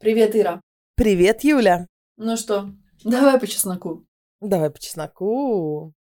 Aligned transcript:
Привет, 0.00 0.36
Ира. 0.36 0.60
Привет, 0.94 1.42
Юля. 1.42 1.88
Ну 2.16 2.36
что, 2.36 2.70
давай 3.02 3.40
по 3.40 3.48
чесноку. 3.48 4.06
Давай 4.40 4.70
по 4.70 4.78
чесноку. 4.78 5.92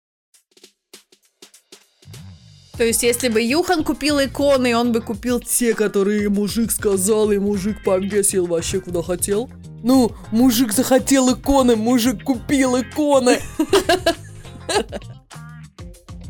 То 2.78 2.83
есть, 2.83 3.02
если 3.02 3.29
бы 3.29 3.41
Юхан 3.41 3.83
купил 3.83 4.23
иконы, 4.23 4.78
он 4.78 4.91
бы 4.91 5.02
купил 5.02 5.39
те, 5.39 5.73
которые 5.73 6.29
мужик 6.29 6.71
сказал, 6.71 7.31
и 7.31 7.39
мужик 7.39 7.83
повесил 7.83 8.46
вообще 8.46 8.81
куда 8.81 9.02
хотел? 9.02 9.49
Ну, 9.83 10.12
мужик 10.32 10.74
захотел 10.74 11.34
иконы, 11.34 11.76
мужик 11.76 12.24
купил 12.24 12.79
иконы. 12.79 13.40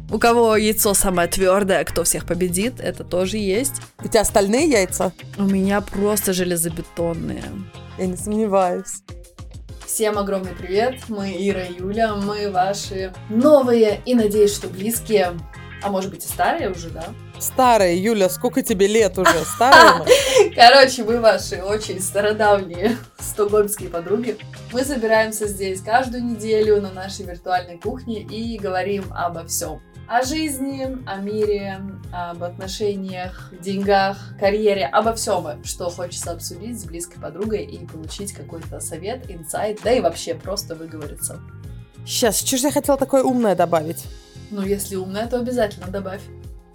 У 0.10 0.20
кого 0.20 0.56
яйцо 0.56 0.94
самое 0.94 1.28
твердое, 1.28 1.84
кто 1.84 2.06
всех 2.06 2.26
победит, 2.26 2.80
это 2.80 3.04
тоже 3.04 3.38
есть. 3.38 3.82
У 4.00 4.08
тебя 4.08 4.22
остальные 4.22 4.70
яйца? 4.70 5.12
У 5.38 5.44
меня 5.44 5.82
просто 5.82 6.32
железобетонные. 6.32 7.44
Я 7.98 8.06
не 8.06 8.16
сомневаюсь. 8.16 9.04
Всем 9.86 10.18
огромный 10.18 10.54
привет, 10.54 10.96
мы 11.10 11.36
Ира 11.38 11.64
и 11.64 11.80
Юля, 11.80 12.16
мы 12.16 12.50
ваши 12.52 13.14
новые 13.30 14.02
и, 14.06 14.16
надеюсь, 14.16 14.54
что 14.54 14.68
близкие, 14.68 15.34
а 15.82 15.90
может 15.90 16.10
быть 16.10 16.24
и 16.24 16.28
старые 16.28 16.72
уже, 16.72 16.90
да? 16.90 17.06
Старые, 17.40 18.02
Юля, 18.02 18.30
сколько 18.30 18.64
тебе 18.64 18.88
лет 18.88 19.18
уже? 19.18 19.46
Старые 19.46 20.00
мы? 20.00 20.52
Короче, 20.56 21.04
мы 21.04 21.20
ваши 21.20 21.62
очень 21.62 22.02
стародавние 22.02 22.98
стокгольмские 23.20 23.90
подруги. 23.90 24.38
Мы 24.72 24.84
собираемся 24.84 25.48
здесь 25.48 25.82
каждую 25.82 26.26
неделю 26.26 26.82
на 26.82 26.92
нашей 26.92 27.26
виртуальной 27.26 27.78
кухне 27.78 28.22
и 28.22 28.58
говорим 28.58 29.06
обо 29.16 29.46
всем. 29.46 29.80
О 30.08 30.24
жизни, 30.24 30.98
о 31.06 31.18
мире, 31.18 31.82
об 32.14 32.42
отношениях, 32.44 33.52
деньгах, 33.60 34.18
карьере, 34.40 34.86
обо 34.86 35.14
всем, 35.14 35.64
что 35.64 35.90
хочется 35.90 36.32
обсудить 36.32 36.80
с 36.80 36.86
близкой 36.86 37.20
подругой 37.20 37.66
и 37.66 37.86
получить 37.86 38.32
какой-то 38.32 38.80
совет, 38.80 39.30
инсайт, 39.30 39.82
да 39.84 39.92
и 39.92 40.00
вообще 40.00 40.34
просто 40.34 40.76
выговориться. 40.76 41.40
Сейчас, 42.06 42.40
что 42.40 42.58
же 42.58 42.68
я 42.68 42.72
хотела 42.72 42.98
такое 42.98 43.22
умное 43.22 43.54
добавить? 43.54 44.06
Ну, 44.50 44.62
если 44.62 44.96
умное, 44.96 45.28
то 45.28 45.38
обязательно 45.38 45.88
добавь. 45.88 46.22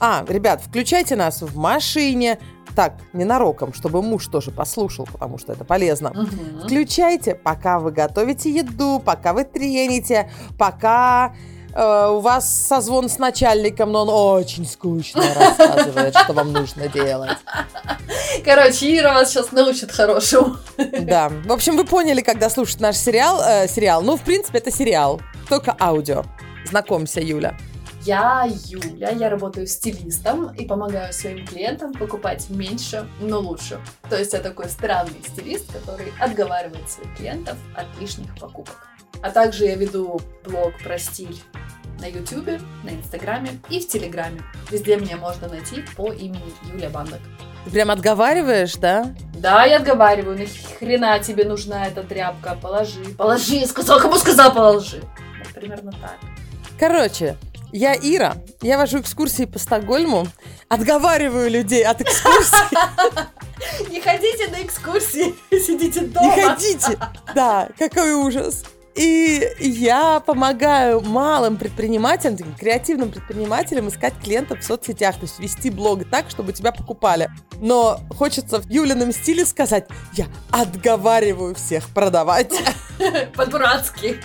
А, 0.05 0.25
ребят, 0.29 0.61
включайте 0.67 1.15
нас 1.15 1.43
в 1.43 1.57
машине. 1.57 2.41
Так, 2.75 2.95
ненароком, 3.13 3.73
чтобы 3.73 4.03
муж 4.03 4.27
тоже 4.27 4.51
послушал, 4.51 5.07
потому 5.07 5.39
что 5.39 5.53
это 5.53 5.63
полезно. 5.65 6.11
Мгм. 6.11 6.63
Включайте, 6.65 7.37
пока 7.37 7.79
вы 7.79 7.93
готовите 7.93 8.51
еду, 8.51 8.99
пока 8.99 9.33
вы 9.33 9.45
трените, 9.45 10.29
пока 10.59 11.35
э, 11.73 12.09
у 12.09 12.19
вас 12.19 12.51
созвон 12.51 13.09
с 13.09 13.19
начальником, 13.19 13.93
но 13.93 14.03
он 14.03 14.09
очень 14.41 14.67
скучно 14.67 15.23
рассказывает, 15.37 16.17
что 16.17 16.33
вам 16.33 16.53
нужно 16.53 16.89
делать. 16.89 17.37
Короче, 18.45 18.99
Ира 18.99 19.15
вас 19.15 19.31
сейчас 19.31 19.53
научит 19.53 19.93
хорошему. 19.93 20.57
Да. 21.03 21.31
В 21.45 21.53
общем, 21.53 21.77
вы 21.77 21.85
поняли, 21.85 22.23
когда 22.23 22.51
слушать 22.51 22.81
наш 22.81 22.97
сериал. 22.97 23.41
э, 23.41 23.69
сериал. 23.69 24.03
Ну, 24.03 24.17
в 24.17 24.23
принципе, 24.23 24.59
это 24.59 24.73
сериал. 24.73 25.21
Только 25.49 25.77
аудио. 25.79 26.25
Знакомься, 26.65 27.21
Юля. 27.21 27.57
Я 28.05 28.49
Юля, 28.67 29.11
я 29.11 29.31
работаю 29.31 29.69
стилистом 29.69 30.53
и 30.55 30.67
помогаю 30.67 31.13
своим 31.13 31.47
клиентам 31.47 31.93
покупать 31.93 32.51
меньше, 32.51 33.07
но 33.21 33.39
лучше. 33.39 33.81
То 34.11 34.19
есть 34.19 34.33
я 34.33 34.41
такой 34.41 34.69
странный 34.69 35.23
стилист, 35.25 35.73
который 35.73 36.13
отговаривает 36.19 36.91
своих 36.91 37.17
клиентов 37.17 37.57
от 37.77 37.87
лишних 38.01 38.35
покупок. 38.41 38.89
А 39.23 39.31
также 39.31 39.67
я 39.67 39.77
веду 39.77 40.21
блог 40.45 40.73
про 40.83 40.99
стиль 40.99 41.39
на 42.01 42.07
Ютубе, 42.07 42.61
на 42.83 42.91
Инстаграме 42.91 43.61
и 43.71 43.79
в 43.79 43.87
Телеграме. 43.87 44.43
Везде 44.69 44.97
меня 44.97 45.17
можно 45.17 45.49
найти 45.49 45.85
по 45.97 46.13
имени 46.13 46.53
Юлия 46.73 46.89
Бандок. 46.89 47.21
Ты 47.65 47.71
прям 47.71 47.93
отговариваешь, 47.93 48.75
да? 48.75 49.15
Да, 49.35 49.65
я 49.65 49.77
отговариваю, 49.77 50.37
нахрена 50.37 51.21
тебе 51.21 51.45
нужна 51.45 51.87
эта 51.87 52.03
тряпка, 52.03 52.59
положи, 52.61 53.05
положи, 53.17 53.55
я 53.55 53.67
сказал, 53.69 54.01
кому 54.01 54.17
сказал, 54.17 54.53
положи. 54.53 55.01
Вот 55.39 55.55
примерно 55.55 55.93
так. 55.93 56.17
Короче, 56.77 57.37
я 57.73 57.95
Ира, 57.95 58.37
я 58.61 58.79
вожу 58.79 59.01
экскурсии 59.01 59.45
по 59.45 59.59
Стокгольму, 59.59 60.27
отговариваю 60.69 61.51
людей 61.51 61.85
от 61.85 62.01
экскурсий. 62.01 62.57
Не 63.91 64.01
ходите 64.01 64.49
на 64.49 64.63
экскурсии, 64.63 65.35
сидите 65.51 66.01
дома. 66.01 66.37
Не 66.37 66.43
ходите! 66.43 66.99
Да, 67.35 67.69
какой 67.79 68.13
ужас! 68.13 68.65
И 68.95 69.49
я 69.59 70.21
помогаю 70.21 71.01
малым 71.01 71.57
предпринимателям, 71.57 72.37
таким 72.37 72.55
креативным 72.55 73.11
предпринимателям 73.11 73.89
искать 73.89 74.13
клиентов 74.23 74.61
в 74.61 74.65
соцсетях, 74.65 75.15
то 75.15 75.23
есть 75.23 75.39
вести 75.39 75.71
блог 75.71 76.05
так, 76.11 76.29
чтобы 76.29 76.53
тебя 76.53 76.73
покупали. 76.73 77.31
Но 77.59 78.01
хочется 78.11 78.61
в 78.61 78.69
Юлином 78.69 79.13
стиле 79.13 79.47
сказать, 79.47 79.89
я 80.13 80.27
отговариваю 80.51 81.55
всех 81.55 81.89
продавать. 81.89 82.53
По-дурацки. 83.35 84.21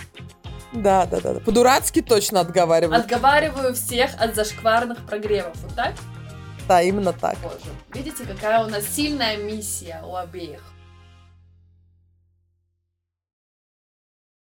Да, 0.73 1.05
да, 1.05 1.21
да. 1.21 1.39
По-дурацки 1.39 2.01
точно 2.01 2.41
отговариваю. 2.41 2.99
Отговариваю 2.99 3.73
всех 3.73 4.11
от 4.19 4.35
зашкварных 4.35 5.05
прогревов. 5.05 5.55
Вот 5.61 5.75
так? 5.75 5.93
Да, 6.67 6.81
именно 6.81 7.13
так. 7.13 7.37
Боже. 7.41 7.55
Видите, 7.93 8.25
какая 8.25 8.63
у 8.65 8.67
нас 8.67 8.85
сильная 8.85 9.37
миссия 9.37 10.01
у 10.05 10.15
обеих. 10.15 10.61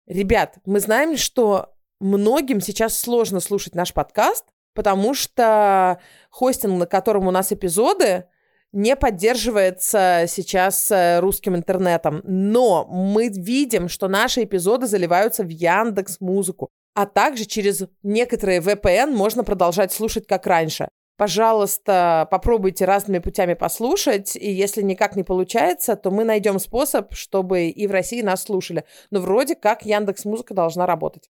Ребят, 0.06 0.58
мы 0.66 0.80
знаем, 0.80 1.16
что 1.16 1.74
многим 1.98 2.60
сейчас 2.60 2.96
сложно 2.98 3.40
слушать 3.40 3.74
наш 3.74 3.92
подкаст, 3.92 4.44
потому 4.74 5.14
что 5.14 5.98
хостинг, 6.30 6.78
на 6.78 6.86
котором 6.86 7.26
у 7.26 7.30
нас 7.30 7.52
эпизоды, 7.52 8.28
не 8.74 8.96
поддерживается 8.96 10.24
сейчас 10.26 10.90
э, 10.90 11.20
русским 11.20 11.54
интернетом. 11.56 12.20
Но 12.24 12.84
мы 12.86 13.28
видим, 13.28 13.88
что 13.88 14.08
наши 14.08 14.42
эпизоды 14.42 14.86
заливаются 14.86 15.44
в 15.44 15.48
Яндекс 15.48 16.20
Музыку. 16.20 16.68
А 16.94 17.06
также 17.06 17.44
через 17.44 17.84
некоторые 18.02 18.60
VPN 18.60 19.12
можно 19.12 19.44
продолжать 19.44 19.92
слушать 19.92 20.26
как 20.26 20.46
раньше. 20.46 20.88
Пожалуйста, 21.16 22.26
попробуйте 22.30 22.84
разными 22.84 23.20
путями 23.20 23.54
послушать, 23.54 24.34
и 24.34 24.50
если 24.50 24.82
никак 24.82 25.14
не 25.14 25.22
получается, 25.22 25.94
то 25.94 26.10
мы 26.10 26.24
найдем 26.24 26.58
способ, 26.58 27.14
чтобы 27.14 27.68
и 27.68 27.86
в 27.86 27.92
России 27.92 28.20
нас 28.20 28.42
слушали. 28.42 28.84
Но 29.12 29.20
вроде 29.20 29.54
как 29.54 29.86
Яндекс 29.86 30.24
Музыка 30.24 30.54
должна 30.54 30.86
работать. 30.86 31.30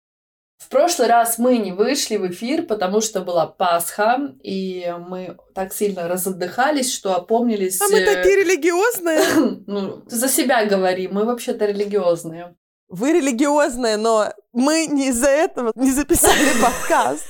В 0.61 0.69
прошлый 0.69 1.09
раз 1.09 1.39
мы 1.39 1.57
не 1.57 1.73
вышли 1.73 2.17
в 2.17 2.31
эфир, 2.31 2.65
потому 2.65 3.01
что 3.01 3.23
была 3.23 3.47
Пасха, 3.47 4.35
и 4.43 4.95
мы 5.09 5.39
так 5.55 5.73
сильно 5.73 6.07
разотдыхались, 6.07 6.93
что 6.93 7.17
опомнились... 7.17 7.81
А 7.81 7.89
мы 7.91 8.01
э, 8.01 8.15
такие 8.15 8.45
религиозные. 8.45 9.21
Ну, 9.67 10.03
за 10.07 10.29
себя 10.29 10.67
говори, 10.67 11.09
мы 11.09 11.25
вообще-то 11.25 11.65
религиозные. 11.65 12.55
Вы 12.89 13.13
религиозные, 13.13 13.97
но 13.97 14.33
мы 14.53 14.87
не 14.87 15.09
из-за 15.09 15.29
этого 15.29 15.73
не 15.77 15.93
записали 15.93 16.51
подкаст. 16.63 17.25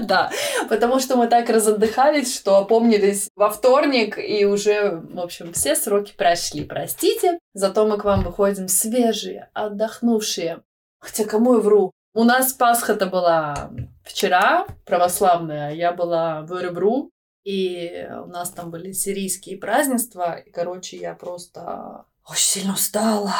Да, 0.00 0.30
потому 0.68 0.98
что 0.98 1.16
мы 1.16 1.28
так 1.28 1.48
разотдыхались, 1.50 2.34
что 2.34 2.56
опомнились 2.56 3.28
во 3.36 3.50
вторник, 3.50 4.18
и 4.18 4.44
уже, 4.44 5.02
в 5.12 5.20
общем, 5.20 5.52
все 5.52 5.76
сроки 5.76 6.14
прошли, 6.16 6.64
простите. 6.64 7.38
Зато 7.54 7.86
мы 7.86 7.96
к 7.96 8.04
вам 8.04 8.24
выходим 8.24 8.68
свежие, 8.68 9.50
отдохнувшие. 9.54 10.62
Хотя 10.98 11.24
кому 11.24 11.54
я 11.54 11.60
вру? 11.60 11.92
У 12.14 12.24
нас 12.24 12.52
Пасха-то 12.52 13.06
была 13.06 13.70
вчера, 14.04 14.66
православная, 14.84 15.74
я 15.74 15.92
была 15.92 16.42
в 16.42 16.52
Эребру, 16.52 17.10
и 17.42 18.06
у 18.24 18.26
нас 18.26 18.50
там 18.50 18.70
были 18.70 18.92
сирийские 18.92 19.56
празднества, 19.56 20.34
и, 20.34 20.50
короче, 20.50 20.98
я 20.98 21.14
просто 21.14 22.04
очень 22.28 22.44
сильно 22.44 22.74
устала, 22.74 23.32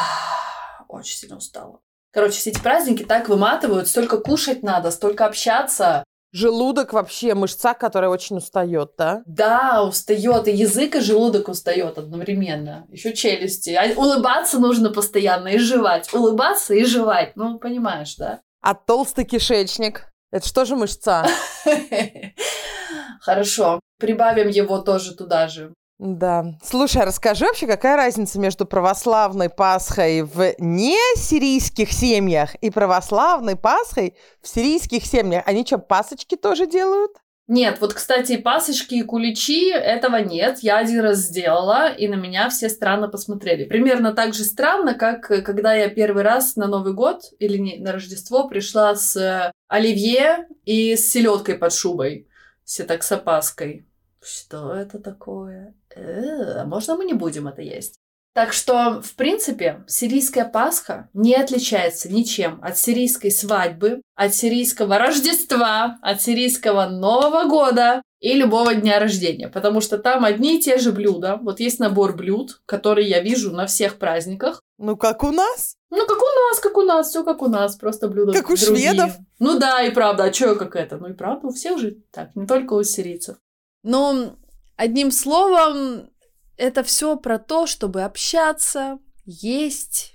очень 0.89 1.19
сильно 1.19 1.37
устала. 1.37 1.81
Короче, 2.13 2.39
все 2.39 2.51
эти 2.51 2.61
праздники 2.61 3.05
так 3.05 3.29
выматывают, 3.29 3.89
столько 3.89 4.17
кушать 4.17 4.63
надо, 4.63 4.91
столько 4.91 5.27
общаться. 5.27 6.03
Желудок 6.33 6.95
вообще 6.95 7.35
мышца, 7.35 7.75
которая 7.75 8.09
очень 8.09 8.39
устает, 8.39 8.93
да? 8.97 9.23
Да, 9.27 9.85
устает, 9.85 10.49
и 10.49 10.53
язык, 10.53 10.97
и 10.97 11.01
желудок 11.01 11.49
устает 11.49 11.99
одновременно. 11.99 12.87
Еще 12.89 13.13
челюсти. 13.13 13.71
А 13.71 13.93
улыбаться 14.01 14.59
нужно 14.59 14.91
постоянно 14.91 15.49
и 15.49 15.59
жевать. 15.59 16.13
Улыбаться 16.15 16.73
и 16.73 16.85
жевать. 16.85 17.33
Ну, 17.37 17.59
понимаешь, 17.59 18.17
да? 18.17 18.41
А 18.63 18.75
толстый 18.75 19.25
кишечник? 19.25 20.09
Это 20.31 20.47
что 20.47 20.65
же 20.65 20.77
мышца? 20.77 21.27
Хорошо. 23.21 23.81
Прибавим 23.99 24.49
его 24.49 24.79
тоже 24.79 25.15
туда 25.15 25.49
же. 25.49 25.75
Да. 25.99 26.45
Слушай, 26.65 27.03
а 27.03 27.07
расскажи 27.07 27.45
вообще, 27.45 27.67
какая 27.67 27.97
разница 27.97 28.41
между 28.41 28.65
православной 28.65 29.51
Пасхой 29.51 30.23
в 30.23 30.55
не 30.59 30.99
сирийских 31.17 31.93
семьях 31.93 32.55
и 32.57 32.71
православной 32.71 33.57
Пасхой 33.57 34.17
в 34.41 34.49
сирийских 34.49 35.07
семьях? 35.07 35.45
Они 35.47 35.65
что, 35.67 35.79
пасочки 35.79 36.37
тоже 36.37 36.67
делают? 36.67 37.13
Нет, 37.55 37.83
вот, 37.83 37.93
кстати, 37.93 38.39
пасочки 38.39 38.95
и 38.95 39.03
куличи, 39.03 39.69
этого 39.69 40.17
нет. 40.17 40.61
Я 40.61 40.79
один 40.79 41.01
раз 41.01 41.19
сделала, 41.19 41.93
и 41.93 42.09
на 42.09 42.15
меня 42.15 42.49
все 42.49 42.71
странно 42.71 43.09
посмотрели. 43.09 43.67
Примерно 43.67 44.15
так 44.15 44.33
же 44.33 44.43
странно, 44.43 44.95
как 44.95 45.27
когда 45.27 45.75
я 45.75 45.91
первый 45.91 46.23
раз 46.23 46.57
на 46.57 46.67
Новый 46.67 46.95
год 46.95 47.25
или 47.39 47.59
не, 47.59 47.77
на 47.77 47.93
Рождество 47.93 48.49
пришла 48.49 48.95
с 48.95 49.15
э, 49.17 49.53
оливье 49.69 50.49
и 50.65 50.97
с 50.97 51.11
селедкой 51.11 51.57
под 51.57 51.75
шубой. 51.75 52.27
Все 52.65 52.85
так 52.85 53.03
с 53.03 53.13
опаской. 53.13 53.87
Что 54.23 54.75
это 54.75 54.99
такое? 54.99 55.75
Э, 55.95 56.61
а 56.61 56.65
можно 56.65 56.97
мы 56.97 57.05
не 57.05 57.13
будем 57.13 57.49
это 57.49 57.61
есть? 57.61 57.97
Так 58.35 58.55
что, 58.55 59.03
в 59.03 59.15
принципе, 59.15 59.85
сирийская 59.87 60.47
Пасха 60.47 61.11
не 61.13 61.35
отличается 61.35 62.11
ничем 62.11 62.61
от 62.63 62.79
сирийской 62.79 63.31
свадьбы, 63.31 64.01
от 64.15 64.35
сирийского 64.35 64.97
Рождества, 64.99 65.99
от 66.01 66.23
сирийского 66.23 66.87
Нового 66.87 67.47
года 67.47 68.01
и 68.21 68.33
любого 68.35 68.75
дня 68.75 68.99
рождения, 69.01 69.49
потому 69.49 69.81
что 69.83 69.99
там 69.99 70.25
одни 70.25 70.57
и 70.57 70.63
те 70.63 70.79
же 70.79 70.93
блюда. 70.93 71.39
Вот 71.43 71.61
есть 71.61 71.79
набор 71.79 72.17
блюд, 72.17 72.63
которые 72.65 73.09
я 73.09 73.21
вижу 73.21 73.51
на 73.53 73.67
всех 73.67 73.99
праздниках. 73.99 74.63
Ну, 74.79 74.97
как 74.97 75.25
у 75.25 75.31
нас. 75.31 75.75
Ну, 75.91 76.07
как 76.07 76.17
у 76.19 76.51
нас, 76.51 76.61
как 76.61 76.77
у 76.79 76.83
нас, 76.83 77.09
все 77.11 77.25
как 77.25 77.43
у 77.43 77.49
нас, 77.49 77.77
просто 77.77 78.09
блюда 78.09 78.33
Как 78.33 78.49
у 78.49 78.57
другие. 78.57 78.91
шведов. 78.91 79.13
Ну 79.41 79.59
да, 79.59 79.83
и 79.83 79.91
правда, 79.91 80.25
а 80.25 80.33
что 80.33 80.55
как 80.55 80.77
это? 80.77 80.97
Ну 80.97 81.09
и 81.09 81.13
правда, 81.13 81.49
у 81.49 81.53
всех 81.53 81.79
же 81.79 81.97
так, 82.13 82.35
не 82.35 82.47
только 82.47 82.73
у 82.75 82.83
сирийцев. 82.83 83.37
Но, 83.83 84.37
одним 84.77 85.11
словом, 85.11 86.09
это 86.57 86.83
все 86.83 87.17
про 87.17 87.39
то, 87.39 87.67
чтобы 87.67 88.03
общаться, 88.03 88.99
есть 89.25 90.15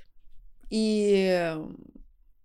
и, 0.69 1.56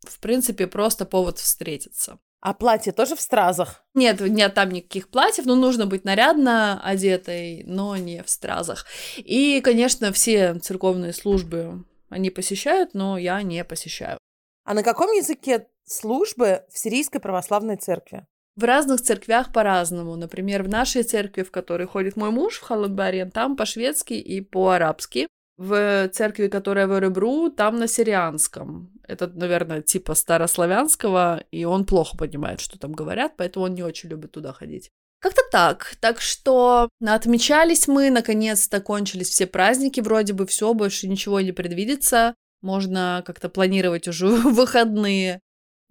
в 0.00 0.20
принципе, 0.20 0.66
просто 0.66 1.04
повод 1.06 1.38
встретиться. 1.38 2.18
А 2.40 2.54
платье 2.54 2.92
тоже 2.92 3.14
в 3.14 3.20
стразах? 3.20 3.84
Нет, 3.94 4.20
нет 4.20 4.54
там 4.54 4.70
никаких 4.70 5.08
платьев, 5.08 5.46
но 5.46 5.54
нужно 5.54 5.86
быть 5.86 6.04
нарядно 6.04 6.82
одетой, 6.82 7.62
но 7.66 7.96
не 7.96 8.22
в 8.24 8.28
стразах. 8.28 8.84
И, 9.16 9.60
конечно, 9.60 10.12
все 10.12 10.58
церковные 10.58 11.12
службы 11.12 11.84
они 12.08 12.30
посещают, 12.30 12.94
но 12.94 13.16
я 13.16 13.40
не 13.42 13.64
посещаю. 13.64 14.18
А 14.64 14.74
на 14.74 14.82
каком 14.82 15.12
языке 15.12 15.68
службы 15.84 16.64
в 16.68 16.78
Сирийской 16.78 17.20
православной 17.20 17.76
церкви? 17.76 18.26
В 18.54 18.64
разных 18.64 19.00
церквях 19.00 19.52
по-разному. 19.52 20.16
Например, 20.16 20.62
в 20.62 20.68
нашей 20.68 21.04
церкви, 21.04 21.42
в 21.42 21.50
которой 21.50 21.86
ходит 21.86 22.16
мой 22.16 22.30
муж, 22.30 22.58
в 22.58 22.62
Халатбаре, 22.62 23.24
там 23.26 23.56
по-шведски 23.56 24.14
и 24.14 24.40
по-арабски. 24.42 25.26
В 25.56 26.08
церкви, 26.08 26.48
которая 26.48 26.86
в 26.86 26.98
Эребру, 26.98 27.50
там 27.50 27.78
на 27.78 27.86
сирианском. 27.86 28.90
Это, 29.06 29.28
наверное, 29.28 29.80
типа 29.80 30.14
старославянского, 30.14 31.44
и 31.50 31.64
он 31.64 31.84
плохо 31.84 32.16
понимает, 32.16 32.60
что 32.60 32.78
там 32.78 32.92
говорят, 32.92 33.34
поэтому 33.36 33.66
он 33.66 33.74
не 33.74 33.82
очень 33.82 34.08
любит 34.08 34.32
туда 34.32 34.52
ходить. 34.52 34.90
Как-то 35.22 35.42
так. 35.52 35.94
Так 36.00 36.20
что 36.20 36.88
отмечались 37.06 37.86
мы, 37.86 38.10
наконец-то 38.10 38.80
кончились 38.80 39.28
все 39.28 39.46
праздники, 39.46 40.00
вроде 40.00 40.32
бы 40.32 40.46
все, 40.46 40.74
больше 40.74 41.06
ничего 41.06 41.40
не 41.40 41.52
предвидится. 41.52 42.34
Можно 42.60 43.22
как-то 43.24 43.48
планировать 43.48 44.08
уже 44.08 44.26
выходные. 44.26 45.40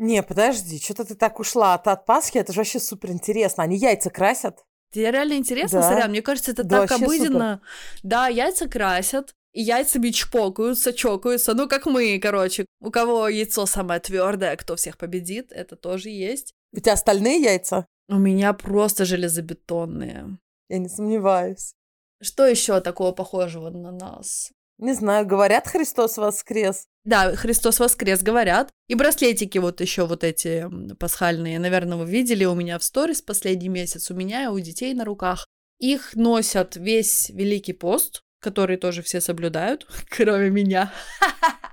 Не, 0.02 0.24
подожди, 0.24 0.80
что-то 0.80 1.06
ты 1.06 1.14
так 1.14 1.40
ушла 1.40 1.76
от, 1.76 1.88
от 1.88 2.08
Пасхи, 2.08 2.40
это 2.40 2.52
же 2.54 2.62
вообще 2.62 2.80
супер 2.80 3.12
интересно. 3.12 3.62
Они 3.62 3.78
яйца 3.78 4.10
красят? 4.10 4.66
Тебе 4.92 5.12
реально 5.12 5.34
интересно, 5.34 5.82
Да. 5.82 5.90
Сорян? 5.90 6.10
Мне 6.10 6.24
кажется, 6.24 6.54
это 6.54 6.64
Да, 6.64 6.88
так 6.88 7.00
обыденно. 7.00 7.62
Да, 8.02 8.28
яйца 8.28 8.68
красят, 8.68 9.36
и 9.54 9.62
яйцами 9.62 10.10
чпокаются, 10.10 10.92
чокаются. 10.92 11.54
Ну, 11.54 11.70
как 11.70 11.86
мы, 11.86 12.18
короче. 12.20 12.66
У 12.80 12.90
кого 12.90 13.28
яйцо 13.28 13.68
самое 13.68 14.00
твердое, 14.00 14.56
кто 14.56 14.76
всех 14.76 14.98
победит, 14.98 15.52
это 15.52 15.76
тоже 15.76 16.10
есть. 16.10 16.52
У 16.74 16.80
тебя 16.80 16.94
остальные 16.94 17.40
яйца? 17.40 17.86
У 18.10 18.16
меня 18.16 18.54
просто 18.54 19.06
железобетонные. 19.06 20.40
Я 20.68 20.80
не 20.80 20.90
сомневаюсь. 20.90 21.76
Что 22.20 22.48
еще 22.48 22.82
такого 22.82 23.12
похожего 23.12 23.70
на 23.70 23.92
нас? 23.92 24.52
Не 24.82 24.94
знаю, 24.94 25.28
говорят, 25.28 25.68
Христос 25.68 26.18
воскрес. 26.18 26.88
Да, 27.06 27.36
Христос 27.36 27.80
воскрес, 27.80 28.24
говорят. 28.24 28.72
И 28.88 28.96
браслетики 28.96 29.60
вот 29.60 29.80
еще 29.80 30.08
вот 30.08 30.24
эти 30.24 30.68
пасхальные, 30.96 31.60
наверное, 31.60 31.98
вы 31.98 32.06
видели 32.10 32.46
у 32.46 32.56
меня 32.56 32.80
в 32.80 32.84
сторис 32.84 33.22
последний 33.22 33.70
месяц, 33.70 34.10
у 34.10 34.16
меня 34.16 34.46
и 34.46 34.48
у 34.48 34.60
детей 34.60 34.96
на 34.96 35.06
руках. 35.06 35.46
Их 35.80 36.16
носят 36.16 36.76
весь 36.78 37.30
Великий 37.30 37.74
пост, 37.74 38.24
который 38.40 38.78
тоже 38.78 39.04
все 39.04 39.22
соблюдают, 39.22 39.88
кроме 40.10 40.50
меня. 40.50 40.92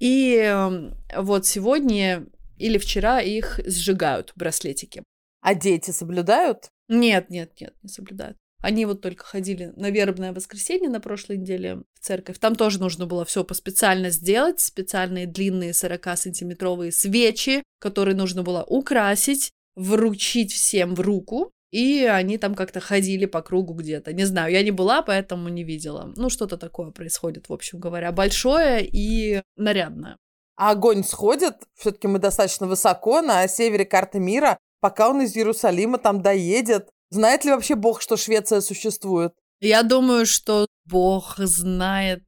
И 0.00 0.36
м, 0.36 0.96
вот 1.14 1.46
сегодня 1.46 2.26
или 2.56 2.78
вчера 2.78 3.20
их 3.20 3.60
сжигают, 3.66 4.32
браслетики. 4.34 5.02
А 5.42 5.54
дети 5.54 5.90
соблюдают? 5.90 6.70
Нет, 6.88 7.28
нет, 7.28 7.60
нет, 7.60 7.74
не 7.82 7.88
соблюдают. 7.88 8.38
Они 8.64 8.86
вот 8.86 9.02
только 9.02 9.26
ходили 9.26 9.74
на 9.76 9.90
вербное 9.90 10.32
воскресенье 10.32 10.88
на 10.88 10.98
прошлой 10.98 11.36
неделе 11.36 11.82
в 11.92 12.00
церковь. 12.00 12.38
Там 12.38 12.54
тоже 12.54 12.80
нужно 12.80 13.04
было 13.04 13.26
все 13.26 13.44
по 13.44 13.52
специально 13.52 14.08
сделать. 14.08 14.58
Специальные 14.60 15.26
длинные 15.26 15.72
40-сантиметровые 15.72 16.90
свечи, 16.90 17.62
которые 17.78 18.16
нужно 18.16 18.42
было 18.42 18.64
украсить, 18.66 19.50
вручить 19.76 20.50
всем 20.50 20.94
в 20.94 21.00
руку. 21.00 21.52
И 21.72 22.04
они 22.04 22.38
там 22.38 22.54
как-то 22.54 22.80
ходили 22.80 23.26
по 23.26 23.42
кругу 23.42 23.74
где-то. 23.74 24.14
Не 24.14 24.24
знаю, 24.24 24.50
я 24.50 24.62
не 24.62 24.70
была, 24.70 25.02
поэтому 25.02 25.50
не 25.50 25.62
видела. 25.62 26.14
Ну, 26.16 26.30
что-то 26.30 26.56
такое 26.56 26.90
происходит, 26.90 27.50
в 27.50 27.52
общем 27.52 27.78
говоря. 27.78 28.12
Большое 28.12 28.88
и 28.90 29.42
нарядное. 29.58 30.16
А 30.56 30.70
огонь 30.70 31.04
сходит? 31.04 31.56
Все-таки 31.74 32.08
мы 32.08 32.18
достаточно 32.18 32.66
высоко 32.66 33.20
на 33.20 33.46
севере 33.46 33.84
карты 33.84 34.20
мира. 34.20 34.56
Пока 34.80 35.10
он 35.10 35.20
из 35.20 35.36
Иерусалима 35.36 35.98
там 35.98 36.22
доедет. 36.22 36.88
Знает 37.14 37.44
ли 37.44 37.52
вообще 37.52 37.76
Бог, 37.76 38.02
что 38.02 38.16
Швеция 38.16 38.60
существует? 38.60 39.34
Я 39.60 39.84
думаю, 39.84 40.26
что 40.26 40.66
Бог 40.84 41.36
знает... 41.38 42.24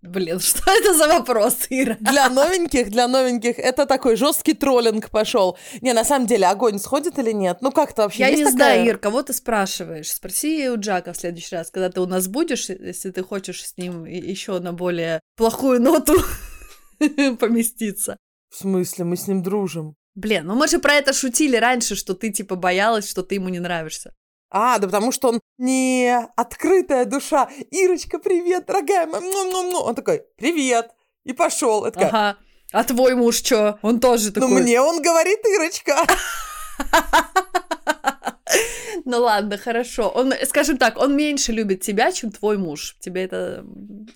Блин, 0.00 0.40
что 0.40 0.62
это 0.70 0.94
за 0.94 1.06
вопрос, 1.08 1.66
Ира? 1.68 1.98
Для 2.00 2.30
новеньких, 2.30 2.90
для 2.90 3.06
новеньких 3.06 3.58
это 3.58 3.84
такой 3.84 4.16
жесткий 4.16 4.54
троллинг 4.54 5.10
пошел. 5.10 5.58
Не, 5.82 5.92
на 5.92 6.04
самом 6.04 6.26
деле, 6.26 6.46
огонь 6.46 6.78
сходит 6.78 7.18
или 7.18 7.32
нет? 7.32 7.58
Ну 7.60 7.70
как-то 7.70 8.04
вообще 8.04 8.20
Я 8.20 8.30
не 8.30 8.44
такая? 8.44 8.52
знаю, 8.52 8.86
Ир, 8.86 8.96
кого 8.96 9.22
ты 9.22 9.34
спрашиваешь? 9.34 10.10
Спроси 10.10 10.70
у 10.70 10.80
Джака 10.80 11.12
в 11.12 11.18
следующий 11.18 11.54
раз, 11.54 11.70
когда 11.70 11.90
ты 11.90 12.00
у 12.00 12.06
нас 12.06 12.28
будешь, 12.28 12.70
если 12.70 13.10
ты 13.10 13.22
хочешь 13.22 13.62
с 13.62 13.76
ним 13.76 14.06
еще 14.06 14.58
на 14.58 14.72
более 14.72 15.20
плохую 15.36 15.82
ноту 15.82 16.14
поместиться. 17.38 18.16
В 18.48 18.56
смысле, 18.56 19.04
мы 19.04 19.18
с 19.18 19.28
ним 19.28 19.42
дружим? 19.42 19.96
Блин, 20.16 20.46
ну 20.46 20.54
мы 20.54 20.66
же 20.66 20.78
про 20.78 20.94
это 20.94 21.12
шутили 21.12 21.56
раньше, 21.56 21.94
что 21.94 22.14
ты 22.14 22.30
типа 22.30 22.56
боялась, 22.56 23.08
что 23.08 23.22
ты 23.22 23.34
ему 23.34 23.50
не 23.50 23.60
нравишься. 23.60 24.14
А, 24.50 24.78
да 24.78 24.86
потому 24.86 25.12
что 25.12 25.28
он 25.28 25.40
не 25.58 26.16
открытая 26.36 27.04
душа. 27.04 27.50
Ирочка, 27.70 28.18
привет, 28.18 28.64
дорогая 28.66 29.06
моя. 29.06 29.20
Ну-ну-ну. 29.20 29.80
Он 29.80 29.94
такой, 29.94 30.22
привет. 30.36 30.90
И 31.24 31.32
пошел. 31.34 31.84
Такая, 31.84 32.08
Ага. 32.08 32.36
А 32.72 32.84
твой 32.84 33.14
муж 33.14 33.36
что? 33.36 33.78
Он 33.82 34.00
тоже 34.00 34.28
ну 34.28 34.32
такой. 34.40 34.62
мне 34.62 34.80
он 34.80 35.02
говорит, 35.02 35.40
Ирочка. 35.46 35.96
Ну 39.04 39.20
ладно, 39.20 39.56
хорошо. 39.56 40.08
Он, 40.08 40.32
скажем 40.46 40.78
так, 40.78 40.98
он 40.98 41.14
меньше 41.14 41.52
любит 41.52 41.80
тебя, 41.80 42.10
чем 42.10 42.32
твой 42.32 42.58
муж. 42.58 42.96
Тебе 42.98 43.24
это 43.24 43.64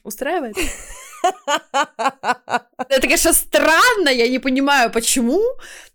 устраивает? 0.03 0.57
Это, 2.89 3.03
конечно, 3.03 3.33
странно, 3.33 4.09
я 4.09 4.29
не 4.29 4.39
понимаю, 4.39 4.91
почему 4.91 5.41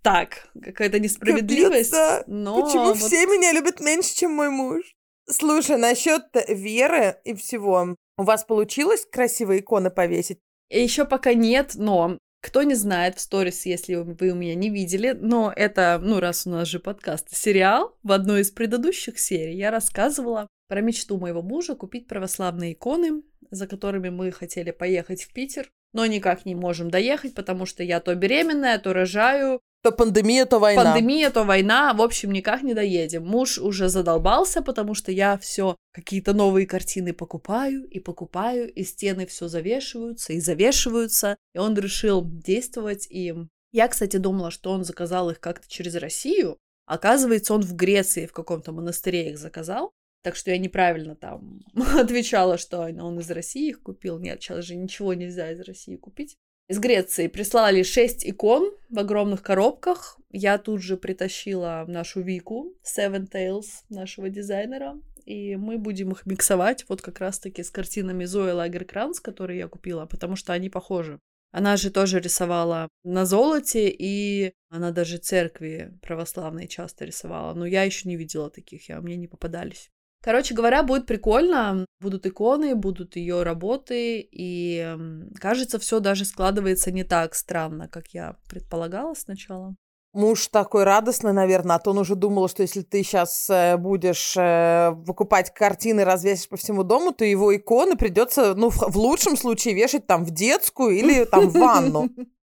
так, 0.01 0.47
какая-то 0.61 0.99
несправедливость. 0.99 1.91
Капец, 1.91 1.91
да. 1.91 2.23
но 2.27 2.63
Почему 2.63 2.85
вот 2.85 2.97
все 2.97 3.25
меня 3.25 3.51
любят 3.51 3.79
меньше, 3.79 4.15
чем 4.15 4.31
мой 4.31 4.49
муж? 4.49 4.95
Слушай, 5.27 5.77
насчет 5.77 6.23
веры 6.47 7.17
и 7.23 7.33
всего. 7.33 7.95
У 8.17 8.23
вас 8.23 8.43
получилось 8.43 9.07
красивые 9.11 9.61
иконы 9.61 9.89
повесить? 9.89 10.39
Еще 10.69 11.05
пока 11.05 11.33
нет, 11.33 11.71
но 11.75 12.17
кто 12.41 12.61
не 12.61 12.75
знает 12.75 13.17
в 13.17 13.21
сторис, 13.21 13.65
если 13.65 13.95
вы 13.95 14.29
у 14.29 14.35
меня 14.35 14.53
не 14.53 14.69
видели, 14.69 15.17
но 15.19 15.51
это, 15.55 15.99
ну, 16.01 16.19
раз 16.19 16.45
у 16.45 16.51
нас 16.51 16.67
же 16.67 16.79
подкаст, 16.79 17.35
сериал, 17.35 17.97
в 18.03 18.11
одной 18.11 18.41
из 18.41 18.51
предыдущих 18.51 19.19
серий 19.19 19.57
я 19.57 19.71
рассказывала 19.71 20.47
про 20.67 20.81
мечту 20.81 21.17
моего 21.17 21.41
мужа 21.41 21.75
купить 21.75 22.07
православные 22.07 22.73
иконы, 22.73 23.23
за 23.55 23.67
которыми 23.67 24.09
мы 24.09 24.31
хотели 24.31 24.71
поехать 24.71 25.23
в 25.23 25.33
Питер, 25.33 25.71
но 25.93 26.05
никак 26.05 26.45
не 26.45 26.55
можем 26.55 26.91
доехать, 26.91 27.33
потому 27.33 27.65
что 27.65 27.83
я 27.83 27.99
то 27.99 28.13
беременная, 28.15 28.77
то 28.79 28.93
рожаю, 28.93 29.61
То 29.85 29.91
пандемия, 29.91 30.45
то 30.45 30.59
война. 30.59 30.83
Пандемия, 30.83 31.29
то 31.29 31.43
война, 31.43 31.93
в 31.93 32.01
общем, 32.01 32.31
никак 32.31 32.63
не 32.63 32.73
доедем. 32.73 33.23
Муж 33.23 33.59
уже 33.59 33.87
задолбался, 33.87 34.63
потому 34.63 34.95
что 34.95 35.11
я 35.11 35.37
все 35.37 35.75
какие-то 35.93 36.33
новые 36.33 36.65
картины 36.65 37.13
покупаю 37.13 37.87
и 37.87 37.99
покупаю, 37.99 38.73
и 38.73 38.83
стены 38.83 39.27
все 39.27 39.47
завешиваются 39.47 40.33
и 40.33 40.39
завешиваются. 40.39 41.37
И 41.53 41.59
он 41.59 41.75
решил 41.77 42.25
действовать 42.25 43.05
им. 43.11 43.49
Я, 43.71 43.87
кстати, 43.87 44.17
думала, 44.17 44.51
что 44.51 44.71
он 44.71 44.83
заказал 44.83 45.29
их 45.29 45.39
как-то 45.39 45.69
через 45.69 45.95
Россию. 45.95 46.57
Оказывается, 46.87 47.53
он 47.53 47.61
в 47.61 47.75
Греции 47.75 48.25
в 48.25 48.33
каком-то 48.33 48.71
монастыре 48.71 49.29
их 49.29 49.37
заказал. 49.37 49.91
Так 50.25 50.35
что 50.35 50.49
я 50.49 50.57
неправильно 50.57 51.15
там 51.15 51.61
отвечала, 51.75 52.57
что 52.57 52.79
он 52.79 53.19
из 53.19 53.29
России 53.29 53.69
их 53.69 53.83
купил. 53.83 54.17
Нет, 54.17 54.41
сейчас 54.41 54.65
же 54.65 54.75
ничего 54.75 55.13
нельзя 55.13 55.51
из 55.51 55.59
России 55.59 55.97
купить. 55.97 56.35
Из 56.67 56.79
Греции 56.79 57.27
прислали 57.27 57.83
шесть 57.83 58.27
икон 58.27 58.71
в 58.89 58.97
огромных 58.97 59.43
коробках. 59.43 60.17
Я 60.31 60.57
тут 60.57 60.81
же 60.81 60.97
притащила 60.97 61.85
нашу 61.87 62.21
Вику, 62.21 62.73
Seven 62.83 63.29
Tails, 63.31 63.83
нашего 63.89 64.29
дизайнера. 64.29 64.99
И 65.25 65.57
мы 65.57 65.77
будем 65.77 66.11
их 66.11 66.25
миксовать 66.25 66.85
вот 66.89 67.03
как 67.03 67.19
раз-таки 67.19 67.61
с 67.61 67.69
картинами 67.69 68.25
Зои 68.25 68.49
Лагеркранц, 68.49 69.19
которые 69.19 69.59
я 69.59 69.67
купила, 69.67 70.07
потому 70.07 70.35
что 70.35 70.53
они 70.53 70.71
похожи. 70.71 71.19
Она 71.51 71.77
же 71.77 71.91
тоже 71.91 72.19
рисовала 72.19 72.89
на 73.03 73.27
золоте, 73.27 73.89
и 73.89 74.53
она 74.69 74.89
даже 74.89 75.19
церкви 75.19 75.93
православные 76.01 76.67
часто 76.67 77.05
рисовала. 77.05 77.53
Но 77.53 77.67
я 77.67 77.83
еще 77.83 78.09
не 78.09 78.15
видела 78.15 78.49
таких, 78.49 78.89
я, 78.89 78.99
мне 79.01 79.17
не 79.17 79.27
попадались. 79.27 79.91
Короче 80.25 80.55
говоря, 80.55 80.81
будет 80.81 81.05
прикольно. 81.05 81.85
Будут 82.01 82.25
иконы, 82.25 82.73
будут 82.73 83.15
ее 83.15 83.43
работы, 83.43 84.27
и 84.31 84.97
кажется, 85.39 85.77
все 85.77 85.99
даже 85.99 86.25
складывается 86.25 86.91
не 86.91 87.03
так 87.03 87.35
странно, 87.35 87.87
как 87.87 88.07
я 88.07 88.35
предполагала 88.49 89.13
сначала. 89.13 89.75
Муж 90.13 90.47
такой 90.47 90.83
радостный, 90.83 91.31
наверное, 91.31 91.75
а 91.75 91.79
то 91.79 91.91
он 91.91 91.99
уже 91.99 92.15
думал, 92.15 92.49
что 92.49 92.63
если 92.63 92.81
ты 92.81 93.03
сейчас 93.03 93.49
э, 93.51 93.77
будешь 93.77 94.35
э, 94.35 94.91
выкупать 94.95 95.53
картины, 95.53 96.03
развесишь 96.03 96.49
по 96.49 96.57
всему 96.57 96.83
дому, 96.83 97.11
то 97.11 97.23
его 97.23 97.55
иконы 97.55 97.95
придется, 97.95 98.55
ну, 98.55 98.71
в, 98.71 98.77
в 98.77 98.97
лучшем 98.97 99.37
случае 99.37 99.75
вешать 99.75 100.07
там 100.07 100.25
в 100.25 100.31
детскую 100.31 100.97
или 100.97 101.25
там 101.25 101.49
в 101.49 101.53
ванну. 101.59 102.09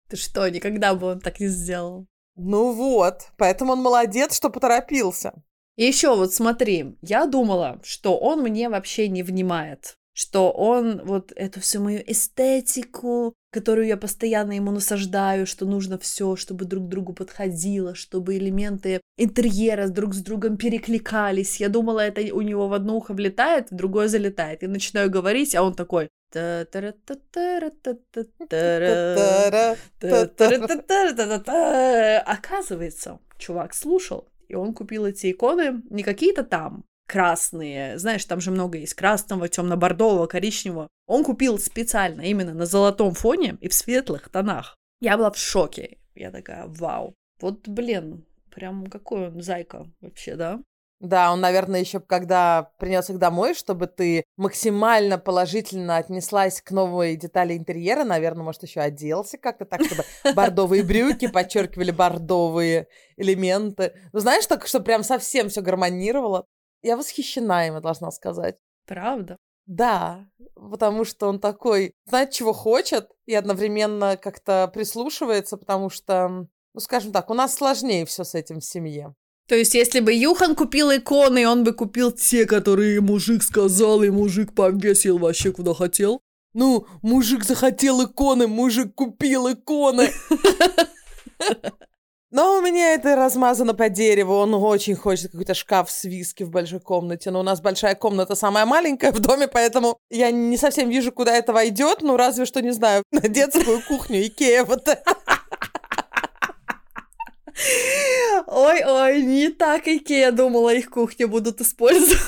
Ты 0.09 0.17
что, 0.17 0.47
никогда 0.47 0.93
бы 0.93 1.07
он 1.07 1.21
так 1.21 1.39
не 1.39 1.47
сделал? 1.47 2.05
Ну 2.35 2.71
вот, 2.73 3.31
поэтому 3.37 3.71
он 3.71 3.79
молодец, 3.81 4.35
что 4.35 4.51
поторопился. 4.51 5.33
И 5.75 5.85
еще 5.85 6.15
вот 6.15 6.33
смотри, 6.33 6.97
я 7.01 7.25
думала, 7.25 7.79
что 7.83 8.17
он 8.17 8.41
мне 8.41 8.69
вообще 8.69 9.07
не 9.07 9.23
внимает, 9.23 9.97
что 10.13 10.51
он 10.51 11.01
вот 11.03 11.31
эту 11.35 11.59
всю 11.61 11.81
мою 11.81 12.03
эстетику, 12.05 13.33
которую 13.51 13.87
я 13.87 13.97
постоянно 13.97 14.51
ему 14.53 14.71
насаждаю, 14.71 15.47
что 15.47 15.65
нужно 15.65 15.97
все, 15.97 16.35
чтобы 16.35 16.65
друг 16.65 16.87
другу 16.89 17.13
подходило, 17.13 17.95
чтобы 17.95 18.37
элементы 18.37 19.01
интерьера 19.17 19.87
друг 19.87 20.13
с 20.13 20.21
другом 20.21 20.57
перекликались. 20.57 21.59
Я 21.59 21.69
думала, 21.69 22.01
это 22.01 22.21
у 22.35 22.41
него 22.41 22.67
в 22.67 22.73
одно 22.73 22.97
ухо 22.97 23.13
влетает, 23.13 23.71
в 23.71 23.75
другое 23.75 24.07
залетает. 24.07 24.61
Я 24.61 24.69
начинаю 24.69 25.09
говорить, 25.09 25.55
а 25.55 25.63
он 25.63 25.73
такой... 25.73 26.09
Оказывается, 32.25 33.19
чувак 33.37 33.75
слушал 33.75 34.27
и 34.53 34.55
он 34.55 34.73
купил 34.73 35.05
эти 35.05 35.31
иконы 35.31 35.81
не 35.89 36.03
какие-то 36.03 36.43
там 36.43 36.85
красные, 37.07 37.97
знаешь, 37.97 38.23
там 38.25 38.39
же 38.39 38.51
много 38.51 38.77
есть 38.77 38.93
красного, 38.93 39.49
темно-бордового, 39.49 40.27
коричневого. 40.27 40.87
Он 41.07 41.23
купил 41.23 41.59
специально 41.59 42.21
именно 42.21 42.53
на 42.53 42.65
золотом 42.65 43.13
фоне 43.13 43.57
и 43.61 43.67
в 43.67 43.73
светлых 43.73 44.29
тонах. 44.29 44.75
Я 45.01 45.17
была 45.17 45.31
в 45.31 45.37
шоке. 45.37 45.97
Я 46.15 46.31
такая, 46.31 46.65
вау. 46.67 47.15
Вот, 47.41 47.67
блин, 47.67 48.25
прям 48.51 48.87
какой 48.87 49.27
он 49.29 49.41
зайка 49.41 49.87
вообще, 50.01 50.35
да? 50.35 50.61
Да, 51.03 51.33
он, 51.33 51.41
наверное, 51.41 51.81
еще 51.81 51.99
когда 51.99 52.71
принес 52.77 53.09
их 53.09 53.17
домой, 53.17 53.55
чтобы 53.55 53.87
ты 53.87 54.23
максимально 54.37 55.17
положительно 55.17 55.97
отнеслась 55.97 56.61
к 56.61 56.71
новой 56.71 57.17
детали 57.17 57.57
интерьера, 57.57 58.05
наверное, 58.05 58.45
может, 58.45 58.63
еще 58.63 58.79
оделся 58.79 59.37
как-то 59.37 59.65
так, 59.65 59.83
чтобы 59.83 60.05
бордовые 60.33 60.81
брюки 60.81 61.27
подчеркивали 61.27 61.91
бордовые 61.91 62.87
элементы. 63.17 63.93
Ну, 64.13 64.19
знаешь, 64.19 64.45
так, 64.47 64.65
что 64.65 64.79
прям 64.79 65.03
совсем 65.03 65.49
все 65.49 65.59
гармонировало. 65.59 66.45
Я 66.81 66.95
восхищена 66.95 67.67
им, 67.67 67.81
должна 67.81 68.09
сказать. 68.11 68.55
Правда? 68.85 69.35
Да, 69.65 70.25
потому 70.55 71.03
что 71.03 71.27
он 71.27 71.41
такой, 71.41 71.91
знает, 72.05 72.31
чего 72.31 72.53
хочет, 72.53 73.09
и 73.25 73.35
одновременно 73.35 74.15
как-то 74.15 74.71
прислушивается, 74.73 75.57
потому 75.57 75.89
что, 75.89 76.47
ну, 76.73 76.79
скажем 76.79 77.11
так, 77.11 77.29
у 77.29 77.33
нас 77.33 77.53
сложнее 77.53 78.05
все 78.05 78.23
с 78.23 78.35
этим 78.35 78.61
в 78.61 78.65
семье. 78.65 79.15
То 79.47 79.55
есть, 79.55 79.73
если 79.75 79.99
бы 79.99 80.13
Юхан 80.13 80.55
купил 80.55 80.91
иконы, 80.95 81.47
он 81.47 81.63
бы 81.63 81.73
купил 81.73 82.11
те, 82.11 82.45
которые 82.45 83.01
мужик 83.01 83.43
сказал, 83.43 84.01
и 84.03 84.09
мужик 84.09 84.55
повесил 84.55 85.17
вообще 85.17 85.51
куда 85.51 85.73
хотел? 85.73 86.21
Ну, 86.53 86.85
мужик 87.01 87.43
захотел 87.43 88.05
иконы, 88.05 88.47
мужик 88.47 88.95
купил 88.95 89.51
иконы. 89.51 90.11
Но 92.33 92.57
у 92.57 92.61
меня 92.61 92.95
это 92.95 93.15
размазано 93.15 93.75
по 93.75 93.89
дереву. 93.89 94.33
Он 94.33 94.55
очень 94.55 94.95
хочет 94.95 95.31
какой-то 95.31 95.53
шкаф 95.53 95.91
с 95.91 96.03
виски 96.05 96.41
в 96.41 96.49
большой 96.49 96.79
комнате. 96.79 97.29
Но 97.29 97.41
у 97.41 97.43
нас 97.43 97.61
большая 97.61 97.93
комната 97.93 98.33
самая 98.33 98.65
маленькая 98.65 99.11
в 99.11 99.19
доме, 99.19 99.47
поэтому 99.47 99.99
я 100.09 100.31
не 100.31 100.57
совсем 100.57 100.89
вижу, 100.89 101.11
куда 101.11 101.37
это 101.37 101.53
войдет. 101.53 102.01
Ну, 102.01 102.17
разве 102.17 102.45
что, 102.45 102.59
не 102.63 102.71
знаю, 102.71 103.03
на 103.11 103.21
детскую 103.27 103.83
кухню 103.87 104.25
Икея. 104.25 104.63
Вот. 104.63 104.87
Ой-ой, 108.47 109.21
не 109.21 109.49
так 109.49 109.87
Икея 109.87 110.31
думала, 110.31 110.73
их 110.73 110.89
кухню 110.89 111.27
будут 111.27 111.61
использовать. 111.61 112.19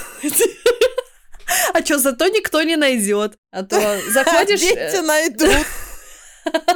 А 1.74 1.84
что, 1.84 1.98
зато 1.98 2.28
никто 2.28 2.62
не 2.64 2.76
найдет. 2.76 3.38
А 3.52 3.64
то 3.64 4.00
заходишь... 4.10 4.62
Дети 4.62 5.06
найдут. 5.06 5.66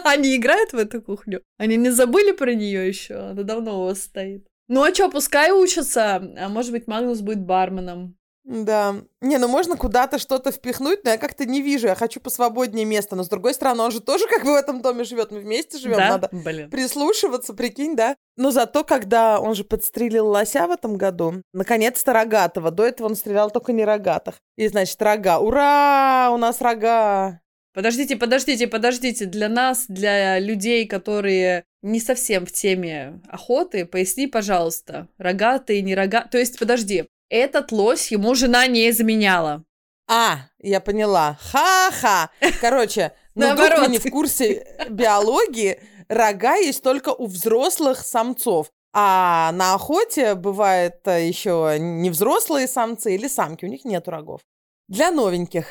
Они 0.04 0.36
играют 0.36 0.74
в 0.74 0.78
эту 0.78 1.02
кухню? 1.02 1.42
Они 1.58 1.78
не 1.78 1.90
забыли 1.90 2.32
про 2.32 2.54
нее 2.54 2.88
еще? 2.88 3.16
Она 3.16 3.44
давно 3.44 3.82
у 3.82 3.86
вас 3.86 4.04
стоит. 4.04 4.46
Ну 4.68 4.84
а 4.84 4.94
что, 4.94 5.10
пускай 5.10 5.52
учатся. 5.52 6.16
А 6.16 6.50
может 6.50 6.72
быть, 6.72 6.88
Магнус 6.88 7.22
будет 7.22 7.40
барменом. 7.40 8.19
Да. 8.50 8.96
Не, 9.22 9.38
ну 9.38 9.48
можно 9.48 9.78
куда-то 9.78 10.18
что-то 10.18 10.52
впихнуть, 10.52 11.04
но 11.04 11.12
я 11.12 11.18
как-то 11.20 11.46
не 11.46 11.62
вижу. 11.62 11.86
Я 11.86 11.94
хочу 11.94 12.20
посвободнее 12.20 12.84
место. 12.84 13.16
Но 13.16 13.24
с 13.24 13.30
другой 13.30 13.54
стороны, 13.54 13.84
он 13.84 13.92
же 13.92 14.02
тоже 14.02 14.26
как 14.28 14.44
бы 14.44 14.54
в 14.54 14.56
этом 14.56 14.82
доме 14.82 15.04
живет. 15.04 15.30
Мы 15.30 15.40
вместе 15.40 15.78
живем. 15.78 15.98
Да? 15.98 16.10
Надо 16.10 16.30
Блин. 16.32 16.68
прислушиваться, 16.72 17.54
прикинь, 17.54 17.96
да? 17.96 18.16
Но 18.38 18.50
зато, 18.50 18.84
когда 18.84 19.40
он 19.40 19.54
же 19.54 19.64
подстрелил 19.64 20.28
лося 20.28 20.66
в 20.66 20.72
этом 20.72 20.98
году, 20.98 21.44
наконец-то 21.54 22.12
рогатого. 22.12 22.72
До 22.72 22.84
этого 22.84 23.10
он 23.10 23.16
стрелял 23.16 23.52
только 23.52 23.72
не 23.72 23.86
рогатых. 23.86 24.40
И, 24.58 24.68
значит, 24.68 25.00
рога. 25.00 25.38
Ура! 25.38 26.32
У 26.34 26.38
нас 26.38 26.60
рога! 26.60 27.42
Подождите, 27.76 28.16
подождите, 28.16 28.66
подождите. 28.66 29.26
Для 29.26 29.48
нас, 29.48 29.86
для 29.88 30.40
людей, 30.40 30.88
которые 30.88 31.66
не 31.84 32.00
совсем 32.00 32.48
в 32.48 32.52
теме 32.52 33.22
охоты, 33.30 33.86
поясни, 33.86 34.26
пожалуйста, 34.26 35.08
рогатые, 35.20 35.84
не 35.84 35.94
рога... 35.94 36.22
То 36.24 36.40
есть, 36.40 36.58
подожди, 36.58 37.06
этот 37.30 37.72
лось 37.72 38.12
ему 38.12 38.36
жена 38.36 38.68
не 38.68 38.90
изменяла. 38.90 39.64
А, 40.08 40.40
я 40.58 40.80
поняла. 40.80 41.38
Ха-ха. 41.40 42.32
Короче, 42.62 43.14
ну 43.36 43.54
вдруг 43.54 43.80
вы 43.80 43.88
не 43.88 44.00
в 44.00 44.10
курсе 44.10 44.66
биологии, 44.90 45.82
рога 46.08 46.56
есть 46.56 46.84
только 46.84 47.10
у 47.10 47.28
взрослых 47.28 48.00
самцов. 48.00 48.72
А 48.92 49.52
на 49.54 49.76
охоте 49.76 50.34
бывает 50.34 51.02
э, 51.06 51.28
еще 51.28 51.78
не 51.80 52.10
взрослые 52.10 52.68
самцы 52.68 53.14
или 53.14 53.28
самки, 53.28 53.66
у 53.66 53.68
них 53.68 53.86
нет 53.86 54.08
рогов. 54.08 54.42
Для 54.88 55.12
новеньких. 55.12 55.68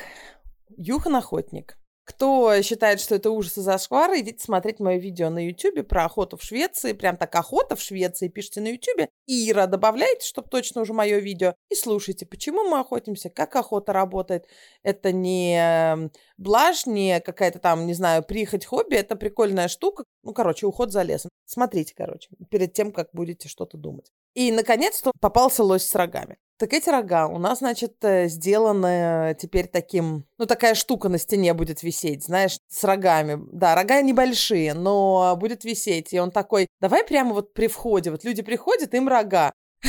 Юхан 0.77 1.17
охотник. 1.17 1.78
Кто 2.09 2.59
считает, 2.63 2.99
что 2.99 3.13
это 3.13 3.29
ужас 3.29 3.59
и 3.59 3.61
зашквар, 3.61 4.09
идите 4.17 4.43
смотреть 4.43 4.79
мое 4.79 4.97
видео 4.97 5.29
на 5.29 5.45
YouTube 5.45 5.87
про 5.87 6.05
охоту 6.05 6.37
в 6.37 6.41
Швеции. 6.41 6.93
Прям 6.93 7.17
так 7.17 7.35
охота 7.35 7.75
в 7.75 7.81
Швеции. 7.81 8.29
Пишите 8.29 8.61
на 8.61 8.69
YouTube. 8.69 9.07
Ира, 9.27 9.67
добавляйте, 9.67 10.25
чтобы 10.25 10.49
точно 10.49 10.81
уже 10.81 10.91
мое 10.91 11.19
видео. 11.19 11.53
И 11.69 11.75
слушайте, 11.75 12.25
почему 12.25 12.67
мы 12.67 12.79
охотимся, 12.79 13.29
как 13.29 13.55
охота 13.55 13.93
работает. 13.93 14.47
Это 14.81 15.11
не 15.11 15.55
эм, 15.55 16.11
блажь, 16.37 16.87
не 16.87 17.19
какая-то 17.21 17.59
там, 17.59 17.85
не 17.85 17.93
знаю, 17.93 18.23
прихоть, 18.23 18.65
хобби. 18.65 18.95
Это 18.95 19.15
прикольная 19.15 19.67
штука. 19.67 20.03
Ну, 20.23 20.33
короче, 20.33 20.65
уход 20.65 20.91
за 20.91 21.03
лесом. 21.03 21.29
Смотрите, 21.45 21.93
короче, 21.95 22.29
перед 22.49 22.73
тем, 22.73 22.91
как 22.91 23.09
будете 23.13 23.47
что-то 23.47 23.77
думать. 23.77 24.11
И, 24.33 24.51
наконец-то, 24.51 25.11
попался 25.21 25.63
лось 25.63 25.85
с 25.85 25.93
рогами. 25.93 26.37
Так 26.59 26.73
эти 26.73 26.89
рога 26.89 27.27
у 27.27 27.39
нас, 27.39 27.59
значит, 27.59 28.03
э, 28.03 28.27
сделаны 28.27 29.33
теперь 29.39 29.67
таким... 29.67 30.25
Ну, 30.37 30.45
такая 30.45 30.75
штука 30.75 31.07
на 31.07 31.17
стене 31.17 31.53
будет 31.53 31.83
висеть, 31.83 32.25
знаешь, 32.25 32.59
с 32.67 32.83
рогами. 32.83 33.39
Да, 33.53 33.75
рога 33.75 34.01
небольшие, 34.01 34.73
но 34.73 35.37
будет 35.39 35.63
висеть. 35.63 36.11
И 36.11 36.19
он 36.19 36.31
такой, 36.31 36.67
давай 36.81 37.05
прямо 37.05 37.33
вот 37.33 37.53
при 37.53 37.67
входе. 37.67 38.11
Вот 38.11 38.25
люди 38.25 38.41
приходят, 38.41 38.93
им 38.93 39.07
рога. 39.07 39.53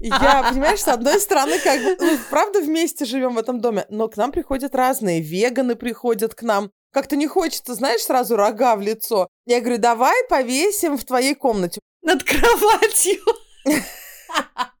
Я, 0.00 0.48
понимаешь, 0.50 0.80
с 0.80 0.88
одной 0.88 1.20
стороны, 1.20 1.60
как 1.60 1.80
бы, 1.80 1.96
ну, 2.00 2.18
правда, 2.28 2.60
вместе 2.60 3.04
живем 3.04 3.36
в 3.36 3.38
этом 3.38 3.60
доме, 3.60 3.86
но 3.88 4.08
к 4.08 4.16
нам 4.16 4.32
приходят 4.32 4.74
разные. 4.74 5.20
Веганы 5.20 5.76
приходят 5.76 6.34
к 6.34 6.42
нам. 6.42 6.72
Как-то 6.92 7.14
не 7.14 7.28
хочется, 7.28 7.74
знаешь, 7.74 8.00
сразу 8.00 8.34
рога 8.34 8.74
в 8.74 8.80
лицо. 8.80 9.28
Я 9.46 9.60
говорю, 9.60 9.78
давай 9.78 10.16
повесим 10.28 10.98
в 10.98 11.04
твоей 11.04 11.36
комнате. 11.36 11.78
Над 12.02 12.24
кроватью. 12.24 13.22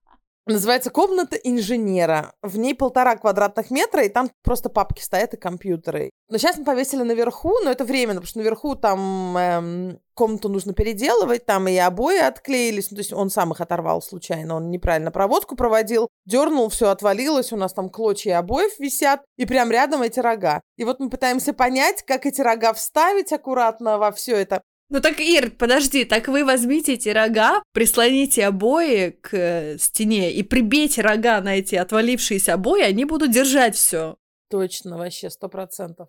Называется 0.48 0.88
«Комната 0.88 1.36
инженера». 1.36 2.32
В 2.40 2.56
ней 2.56 2.74
полтора 2.74 3.16
квадратных 3.16 3.70
метра, 3.70 4.04
и 4.04 4.08
там 4.08 4.30
просто 4.42 4.70
папки 4.70 5.02
стоят 5.02 5.34
и 5.34 5.36
компьютеры. 5.36 6.08
Но 6.30 6.38
сейчас 6.38 6.56
мы 6.56 6.64
повесили 6.64 7.02
наверху, 7.02 7.52
но 7.62 7.70
это 7.70 7.84
временно, 7.84 8.20
потому 8.20 8.28
что 8.28 8.38
наверху 8.38 8.74
там 8.74 9.36
эм, 9.36 10.00
комнату 10.14 10.48
нужно 10.48 10.72
переделывать, 10.72 11.44
там 11.44 11.68
и 11.68 11.76
обои 11.76 12.18
отклеились. 12.18 12.90
Ну, 12.90 12.96
то 12.96 13.00
есть 13.00 13.12
он 13.12 13.28
сам 13.28 13.52
их 13.52 13.60
оторвал 13.60 14.00
случайно, 14.00 14.56
он 14.56 14.70
неправильно 14.70 15.10
проводку 15.10 15.54
проводил, 15.54 16.08
дернул, 16.24 16.70
все 16.70 16.88
отвалилось, 16.88 17.52
у 17.52 17.56
нас 17.56 17.74
там 17.74 17.90
клочья 17.90 18.38
обоев 18.38 18.78
висят, 18.78 19.20
и 19.36 19.44
прям 19.44 19.70
рядом 19.70 20.02
эти 20.02 20.18
рога. 20.18 20.62
И 20.76 20.84
вот 20.84 20.98
мы 20.98 21.10
пытаемся 21.10 21.52
понять, 21.52 22.02
как 22.04 22.24
эти 22.24 22.40
рога 22.40 22.72
вставить 22.72 23.32
аккуратно 23.32 23.98
во 23.98 24.12
все 24.12 24.36
это. 24.36 24.62
Ну 24.90 25.00
так, 25.00 25.20
Ир, 25.20 25.50
подожди, 25.50 26.06
так 26.06 26.28
вы 26.28 26.46
возьмите 26.46 26.94
эти 26.94 27.10
рога, 27.10 27.62
прислоните 27.72 28.46
обои 28.46 29.10
к 29.10 29.34
э, 29.34 29.78
стене 29.78 30.32
и 30.32 30.42
прибейте 30.42 31.02
рога 31.02 31.40
на 31.42 31.56
эти 31.56 31.74
отвалившиеся 31.74 32.54
обои, 32.54 32.82
они 32.82 33.04
будут 33.04 33.30
держать 33.30 33.76
все. 33.76 34.16
Точно, 34.48 34.96
вообще, 34.96 35.28
сто 35.28 35.50
процентов. 35.50 36.08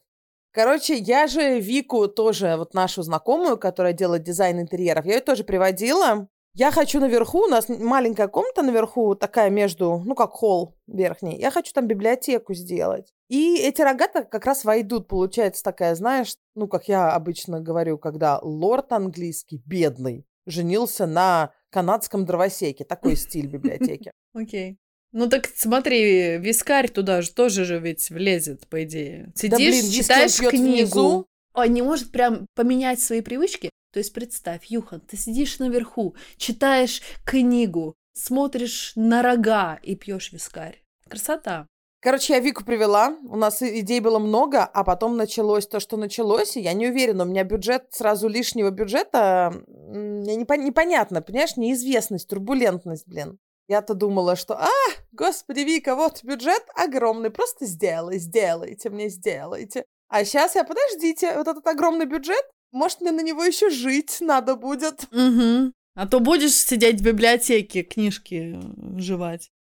Короче, 0.52 0.96
я 0.96 1.28
же 1.28 1.60
Вику 1.60 2.08
тоже, 2.08 2.56
вот 2.56 2.74
нашу 2.74 3.04
знакомую, 3.04 3.58
которая 3.58 3.92
делает 3.92 4.24
дизайн 4.24 4.62
интерьеров, 4.62 5.06
я 5.06 5.16
ее 5.16 5.22
тоже 5.22 5.44
приводила. 5.44 6.30
Я 6.60 6.72
хочу 6.72 7.00
наверху, 7.00 7.46
у 7.46 7.48
нас 7.48 7.70
маленькая 7.70 8.28
комната 8.28 8.64
наверху, 8.64 9.16
такая 9.16 9.50
между, 9.50 10.04
ну, 10.06 10.14
как 10.14 10.32
холл 10.32 10.76
верхний. 10.88 11.40
Я 11.40 11.52
хочу 11.52 11.72
там 11.72 11.88
библиотеку 11.88 12.54
сделать. 12.54 13.14
И 13.30 13.58
эти 13.60 13.82
рогата 13.82 14.26
как 14.26 14.46
раз 14.46 14.66
войдут, 14.66 15.08
получается 15.08 15.64
такая, 15.64 15.96
знаешь, 15.96 16.36
ну, 16.56 16.68
как 16.68 16.90
я 16.90 17.14
обычно 17.14 17.62
говорю, 17.62 17.98
когда 17.98 18.40
лорд 18.40 18.92
английский, 18.92 19.62
бедный, 19.66 20.26
женился 20.48 21.08
на 21.08 21.54
канадском 21.70 22.26
дровосеке. 22.26 22.84
Такой 22.84 23.16
стиль 23.16 23.48
библиотеки. 23.48 24.12
Окей. 24.34 24.78
Ну 25.14 25.30
так 25.30 25.48
смотри, 25.56 26.40
вискарь 26.40 26.90
туда 26.90 27.22
же 27.22 27.32
тоже 27.32 27.64
же 27.64 27.80
ведь 27.80 28.10
влезет, 28.10 28.68
по 28.68 28.84
идее. 28.84 29.32
Сидишь, 29.34 29.50
Да, 29.52 29.58
блин, 29.58 29.92
читаешь 29.92 30.36
книгу. 30.36 30.74
внизу, 30.74 31.26
Он 31.54 31.74
не 31.74 31.82
может 31.82 32.12
прям 32.12 32.48
поменять 32.54 33.00
свои 33.00 33.22
привычки. 33.22 33.70
То 33.92 34.00
есть 34.00 34.14
представь, 34.14 34.66
Юхан, 34.66 35.02
ты 35.02 35.18
сидишь 35.18 35.60
наверху, 35.60 36.16
читаешь 36.38 37.02
книгу, 37.26 37.96
смотришь 38.14 38.94
на 38.96 39.22
рога 39.22 39.80
и 39.82 39.96
пьешь 39.96 40.32
вискарь. 40.32 40.84
Красота. 41.08 41.68
Короче, 42.02 42.34
я 42.34 42.40
Вику 42.40 42.64
привела, 42.64 43.18
у 43.28 43.36
нас 43.36 43.62
идей 43.62 44.00
было 44.00 44.20
много, 44.20 44.64
а 44.64 44.86
потом 44.86 45.18
началось 45.18 45.68
то, 45.68 45.82
что 45.82 45.98
началось, 45.98 46.56
и 46.56 46.62
я 46.62 46.72
не 46.72 46.88
уверена, 46.88 47.24
у 47.24 47.28
меня 47.28 47.44
бюджет, 47.44 47.88
сразу 47.92 48.30
лишнего 48.30 48.70
бюджета, 48.70 49.54
мне 49.68 50.38
непон- 50.38 50.64
непонятно, 50.64 51.22
понимаешь, 51.22 51.58
неизвестность, 51.58 52.30
турбулентность, 52.30 53.06
блин. 53.06 53.38
Я-то 53.68 53.96
думала, 53.96 54.38
что, 54.38 54.58
а, 54.58 54.70
господи, 55.12 55.60
Вика, 55.60 55.96
вот 55.96 56.24
бюджет 56.24 56.64
огромный, 56.74 57.32
просто 57.32 57.66
сделай, 57.66 58.18
сделайте 58.18 58.90
мне, 58.90 59.10
сделайте. 59.10 59.84
А 60.08 60.24
сейчас 60.24 60.56
я, 60.56 60.64
подождите, 60.64 61.36
вот 61.36 61.50
этот 61.50 61.68
огромный 61.68 62.06
бюджет, 62.06 62.44
может, 62.72 63.02
мне 63.02 63.12
на 63.12 63.22
него 63.22 63.44
еще 63.44 63.70
жить 63.70 64.18
надо 64.22 64.56
будет. 64.56 65.06
Угу. 65.12 65.74
А 65.96 66.08
то 66.08 66.20
будешь 66.20 66.54
сидеть 66.54 67.02
в 67.02 67.04
библиотеке, 67.04 67.84
книжки 67.84 68.56
э, 68.56 69.00
жевать. 69.00 69.52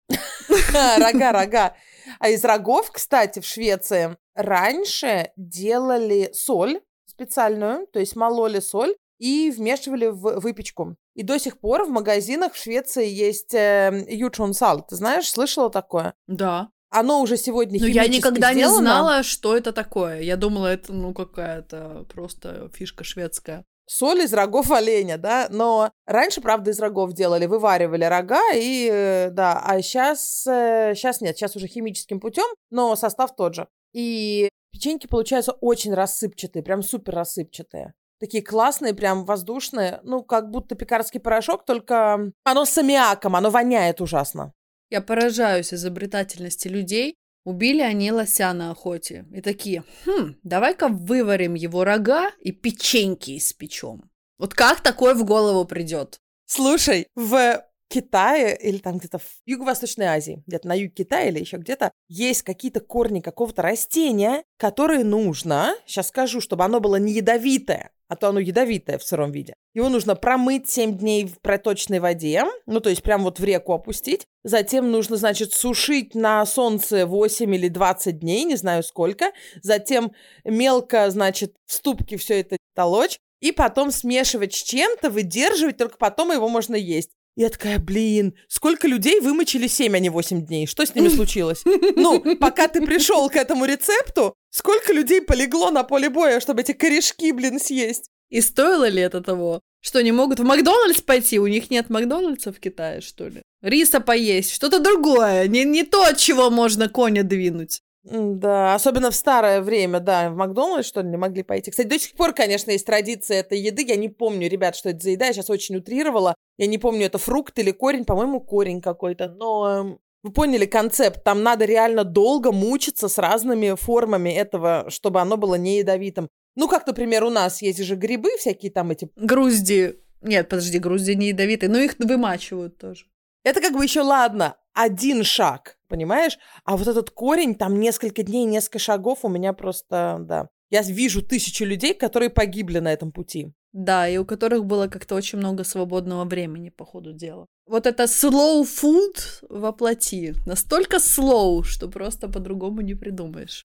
Рога, 0.97 1.31
рога. 1.31 1.75
А 2.19 2.29
из 2.29 2.43
рогов, 2.43 2.91
кстати, 2.91 3.39
в 3.39 3.45
Швеции 3.45 4.17
раньше 4.35 5.31
делали 5.35 6.31
соль 6.33 6.81
специальную, 7.05 7.87
то 7.87 7.99
есть 7.99 8.15
мололи 8.15 8.59
соль 8.59 8.95
и 9.17 9.51
вмешивали 9.51 10.07
в 10.07 10.39
выпечку. 10.39 10.95
И 11.13 11.23
до 11.23 11.37
сих 11.37 11.59
пор 11.59 11.83
в 11.83 11.89
магазинах 11.89 12.53
в 12.53 12.57
Швеции 12.57 13.07
есть 13.07 13.53
э, 13.53 14.05
ючун 14.07 14.53
сал. 14.53 14.85
Ты 14.87 14.95
знаешь, 14.95 15.29
слышала 15.29 15.69
такое? 15.69 16.13
Да. 16.27 16.69
Оно 16.89 17.21
уже 17.21 17.37
сегодня 17.37 17.79
Но 17.79 17.87
я 17.87 18.03
химически 18.03 18.17
никогда 18.17 18.53
не 18.53 18.61
сделано. 18.61 18.79
знала, 18.79 19.23
что 19.23 19.55
это 19.55 19.71
такое. 19.71 20.21
Я 20.21 20.37
думала, 20.37 20.67
это, 20.67 20.91
ну, 20.91 21.13
какая-то 21.13 22.05
просто 22.11 22.71
фишка 22.73 23.03
шведская. 23.03 23.63
Соль 23.85 24.21
из 24.21 24.33
рогов 24.33 24.69
оленя, 24.71 25.17
да, 25.17 25.47
но 25.49 25.91
раньше, 26.05 26.41
правда, 26.41 26.69
из 26.69 26.79
рогов 26.79 27.13
делали, 27.13 27.47
вываривали 27.47 28.03
рога 28.05 28.53
и, 28.53 28.87
э, 28.91 29.29
да, 29.31 29.59
а 29.65 29.81
сейчас, 29.81 30.43
сейчас 30.43 31.21
нет, 31.21 31.35
сейчас 31.35 31.55
уже 31.55 31.65
химическим 31.67 32.19
путем, 32.19 32.45
но 32.69 32.95
состав 32.95 33.35
тот 33.35 33.55
же. 33.55 33.67
И 33.93 34.47
печеньки 34.71 35.07
получаются 35.07 35.53
очень 35.53 35.95
рассыпчатые, 35.95 36.61
прям 36.61 36.83
супер 36.83 37.15
рассыпчатые. 37.15 37.93
Такие 38.19 38.43
классные, 38.43 38.93
прям 38.93 39.25
воздушные, 39.25 40.01
ну, 40.03 40.21
как 40.23 40.51
будто 40.51 40.75
пекарский 40.75 41.19
порошок, 41.19 41.65
только 41.65 42.31
оно 42.43 42.65
с 42.65 42.77
аммиаком, 42.77 43.35
оно 43.35 43.49
воняет 43.49 44.01
ужасно. 44.01 44.53
Я 44.89 45.01
поражаюсь 45.01 45.73
изобретательности 45.73 46.67
людей. 46.67 47.15
Убили 47.45 47.81
они 47.81 48.11
лося 48.11 48.53
на 48.53 48.71
охоте. 48.71 49.25
И 49.31 49.41
такие, 49.41 49.83
хм, 50.05 50.35
давай-ка 50.43 50.87
выварим 50.87 51.53
его 51.53 51.83
рога 51.83 52.31
и 52.41 52.51
печеньки 52.51 53.37
испечем. 53.37 54.09
Вот 54.37 54.53
как 54.53 54.81
такое 54.81 55.15
в 55.15 55.23
голову 55.23 55.65
придет? 55.65 56.19
Слушай, 56.45 57.07
в 57.15 57.63
Китае 57.89 58.55
или 58.55 58.77
там 58.77 58.97
где-то 58.97 59.17
в 59.17 59.41
Юго-Восточной 59.45 60.05
Азии, 60.05 60.43
где-то 60.45 60.67
на 60.67 60.73
юге 60.73 60.89
Китая 60.89 61.29
или 61.29 61.39
еще 61.39 61.57
где-то, 61.57 61.91
есть 62.07 62.43
какие-то 62.43 62.79
корни 62.81 63.19
какого-то 63.19 63.61
растения, 63.63 64.43
которые 64.57 65.03
нужно, 65.03 65.75
сейчас 65.87 66.09
скажу, 66.09 66.39
чтобы 66.39 66.65
оно 66.65 66.79
было 66.79 66.97
не 66.97 67.13
ядовитое, 67.13 67.91
а 68.09 68.15
то 68.15 68.27
оно 68.27 68.39
ядовитое 68.39 68.97
в 68.97 69.03
сыром 69.03 69.31
виде. 69.31 69.53
Его 69.73 69.87
нужно 69.87 70.15
промыть 70.15 70.69
7 70.69 70.97
дней 70.97 71.25
в 71.25 71.39
проточной 71.39 71.99
воде, 71.99 72.43
ну, 72.65 72.81
то 72.81 72.89
есть 72.89 73.03
прям 73.03 73.23
вот 73.23 73.39
в 73.39 73.43
реку 73.43 73.71
опустить. 73.71 74.25
Затем 74.43 74.91
нужно, 74.91 75.15
значит, 75.15 75.53
сушить 75.53 76.15
на 76.15 76.45
солнце 76.45 77.05
8 77.05 77.55
или 77.55 77.67
20 77.67 78.19
дней, 78.19 78.43
не 78.43 78.55
знаю 78.55 78.83
сколько. 78.83 79.31
Затем 79.61 80.11
мелко, 80.43 81.09
значит, 81.11 81.53
в 81.67 81.73
ступке 81.73 82.17
все 82.17 82.41
это 82.41 82.57
толочь. 82.75 83.19
И 83.41 83.53
потом 83.53 83.91
смешивать 83.91 84.53
с 84.53 84.63
чем-то, 84.63 85.09
выдерживать, 85.09 85.77
только 85.77 85.97
потом 85.97 86.33
его 86.33 86.49
можно 86.49 86.75
есть. 86.75 87.11
Я 87.37 87.49
такая, 87.49 87.79
блин, 87.79 88.35
сколько 88.49 88.85
людей 88.85 89.21
вымочили 89.21 89.67
7, 89.67 89.95
а 89.95 89.99
не 89.99 90.09
8 90.09 90.45
дней? 90.45 90.67
Что 90.67 90.85
с 90.85 90.93
ними 90.93 91.07
случилось? 91.15 91.61
Ну, 91.63 92.35
пока 92.35 92.67
ты 92.67 92.85
пришел 92.85 93.29
к 93.29 93.37
этому 93.37 93.63
рецепту, 93.63 94.33
сколько 94.49 94.93
людей 94.93 95.21
полегло 95.21 95.71
на 95.71 95.83
поле 95.83 96.09
боя, 96.09 96.39
чтобы 96.39 96.61
эти 96.61 96.73
корешки, 96.73 97.31
блин, 97.31 97.59
съесть? 97.59 98.09
И 98.29 98.41
стоило 98.41 98.87
ли 98.87 99.01
это 99.01 99.21
того? 99.21 99.61
Что, 99.81 100.03
не 100.03 100.11
могут 100.11 100.39
в 100.39 100.43
Макдональдс 100.43 101.01
пойти? 101.01 101.39
У 101.39 101.47
них 101.47 101.71
нет 101.71 101.89
Макдональдса 101.89 102.51
в 102.51 102.59
Китае, 102.59 103.01
что 103.01 103.27
ли? 103.27 103.41
Риса 103.61 103.99
поесть, 103.99 104.51
что-то 104.51 104.79
другое, 104.79 105.47
не, 105.47 105.63
не 105.63 105.83
то, 105.83 106.03
от 106.03 106.17
чего 106.17 106.49
можно 106.49 106.89
коня 106.89 107.23
двинуть. 107.23 107.81
Да, 108.03 108.75
особенно 108.75 109.11
в 109.11 109.15
старое 109.15 109.61
время, 109.61 109.99
да, 109.99 110.29
в 110.29 110.35
Макдональдс, 110.35 110.87
что 110.87 111.01
ли, 111.01 111.09
не 111.09 111.17
могли 111.17 111.43
пойти. 111.43 111.69
Кстати, 111.69 111.87
до 111.87 111.99
сих 111.99 112.13
пор, 112.13 112.33
конечно, 112.33 112.71
есть 112.71 112.85
традиция 112.85 113.41
этой 113.41 113.59
еды. 113.59 113.85
Я 113.85 113.97
не 113.97 114.09
помню, 114.09 114.49
ребят, 114.49 114.75
что 114.75 114.89
это 114.89 114.99
за 114.99 115.11
еда. 115.11 115.27
Я 115.27 115.33
сейчас 115.33 115.49
очень 115.49 115.75
утрировала. 115.75 116.33
Я 116.57 116.67
не 116.67 116.77
помню, 116.77 117.05
это 117.05 117.17
фрукт 117.17 117.59
или 117.59 117.71
корень. 117.71 118.05
По-моему, 118.05 118.39
корень 118.39 118.81
какой-то. 118.81 119.27
Но 119.27 119.69
эм, 119.69 119.99
вы 120.23 120.31
поняли 120.31 120.65
концепт. 120.65 121.23
Там 121.23 121.43
надо 121.43 121.65
реально 121.65 122.03
долго 122.03 122.51
мучиться 122.51 123.07
с 123.07 123.17
разными 123.17 123.75
формами 123.75 124.29
этого, 124.29 124.85
чтобы 124.89 125.21
оно 125.21 125.37
было 125.37 125.55
не 125.55 125.77
ядовитым. 125.77 126.29
Ну, 126.55 126.67
как, 126.67 126.87
например, 126.87 127.23
у 127.23 127.29
нас 127.29 127.61
есть 127.61 127.83
же 127.83 127.95
грибы 127.95 128.37
всякие 128.37 128.71
там 128.71 128.91
эти. 128.91 129.09
Грузди... 129.15 129.99
Нет, 130.21 130.49
подожди, 130.49 130.79
грузди 130.79 131.11
не 131.11 131.29
ядовитые, 131.29 131.69
но 131.69 131.79
их 131.79 131.95
вымачивают 131.99 132.77
тоже. 132.77 133.05
Это 133.45 133.61
как 133.61 133.73
бы 133.73 133.83
еще 133.83 134.01
ладно, 134.01 134.57
один 134.73 135.23
шаг, 135.23 135.77
понимаешь? 135.87 136.37
А 136.65 136.75
вот 136.75 136.87
этот 136.87 137.11
корень, 137.11 137.55
там 137.55 137.79
несколько 137.79 138.23
дней, 138.23 138.45
несколько 138.45 138.79
шагов 138.79 139.19
у 139.23 139.29
меня 139.29 139.53
просто, 139.53 140.17
да. 140.19 140.49
Я 140.69 140.81
вижу 140.81 141.25
тысячу 141.25 141.65
людей, 141.65 141.93
которые 141.93 142.29
погибли 142.29 142.79
на 142.79 142.91
этом 142.91 143.11
пути. 143.11 143.53
Да, 143.71 144.07
и 144.07 144.17
у 144.17 144.25
которых 144.25 144.65
было 144.65 144.87
как-то 144.87 145.15
очень 145.15 145.37
много 145.37 145.63
свободного 145.63 146.25
времени 146.25 146.69
по 146.69 146.85
ходу 146.85 147.13
дела. 147.13 147.47
Вот 147.69 147.85
это 147.85 148.05
slow 148.05 148.63
food 148.63 149.45
воплоти. 149.47 150.33
Настолько 150.47 150.97
slow, 150.97 151.63
что 151.63 151.87
просто 151.87 152.27
по-другому 152.27 152.81
не 152.81 152.95
придумаешь. 152.95 153.63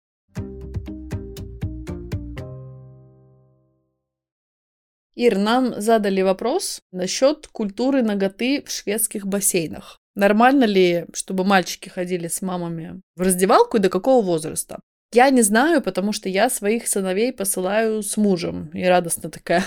Ир, 5.16 5.36
нам 5.36 5.80
задали 5.80 6.22
вопрос 6.22 6.80
насчет 6.92 7.48
культуры 7.48 8.02
ноготы 8.02 8.62
в 8.64 8.70
шведских 8.70 9.26
бассейнах. 9.26 9.98
Нормально 10.14 10.62
ли, 10.62 11.06
чтобы 11.12 11.42
мальчики 11.42 11.88
ходили 11.88 12.28
с 12.28 12.40
мамами 12.40 13.00
в 13.16 13.22
раздевалку 13.22 13.78
и 13.78 13.80
до 13.80 13.88
какого 13.88 14.24
возраста? 14.24 14.78
Я 15.12 15.28
не 15.30 15.42
знаю, 15.42 15.82
потому 15.82 16.12
что 16.12 16.28
я 16.28 16.50
своих 16.50 16.86
сыновей 16.86 17.32
посылаю 17.32 18.04
с 18.04 18.16
мужем. 18.16 18.70
И 18.74 18.84
радостно 18.84 19.28
такая. 19.28 19.64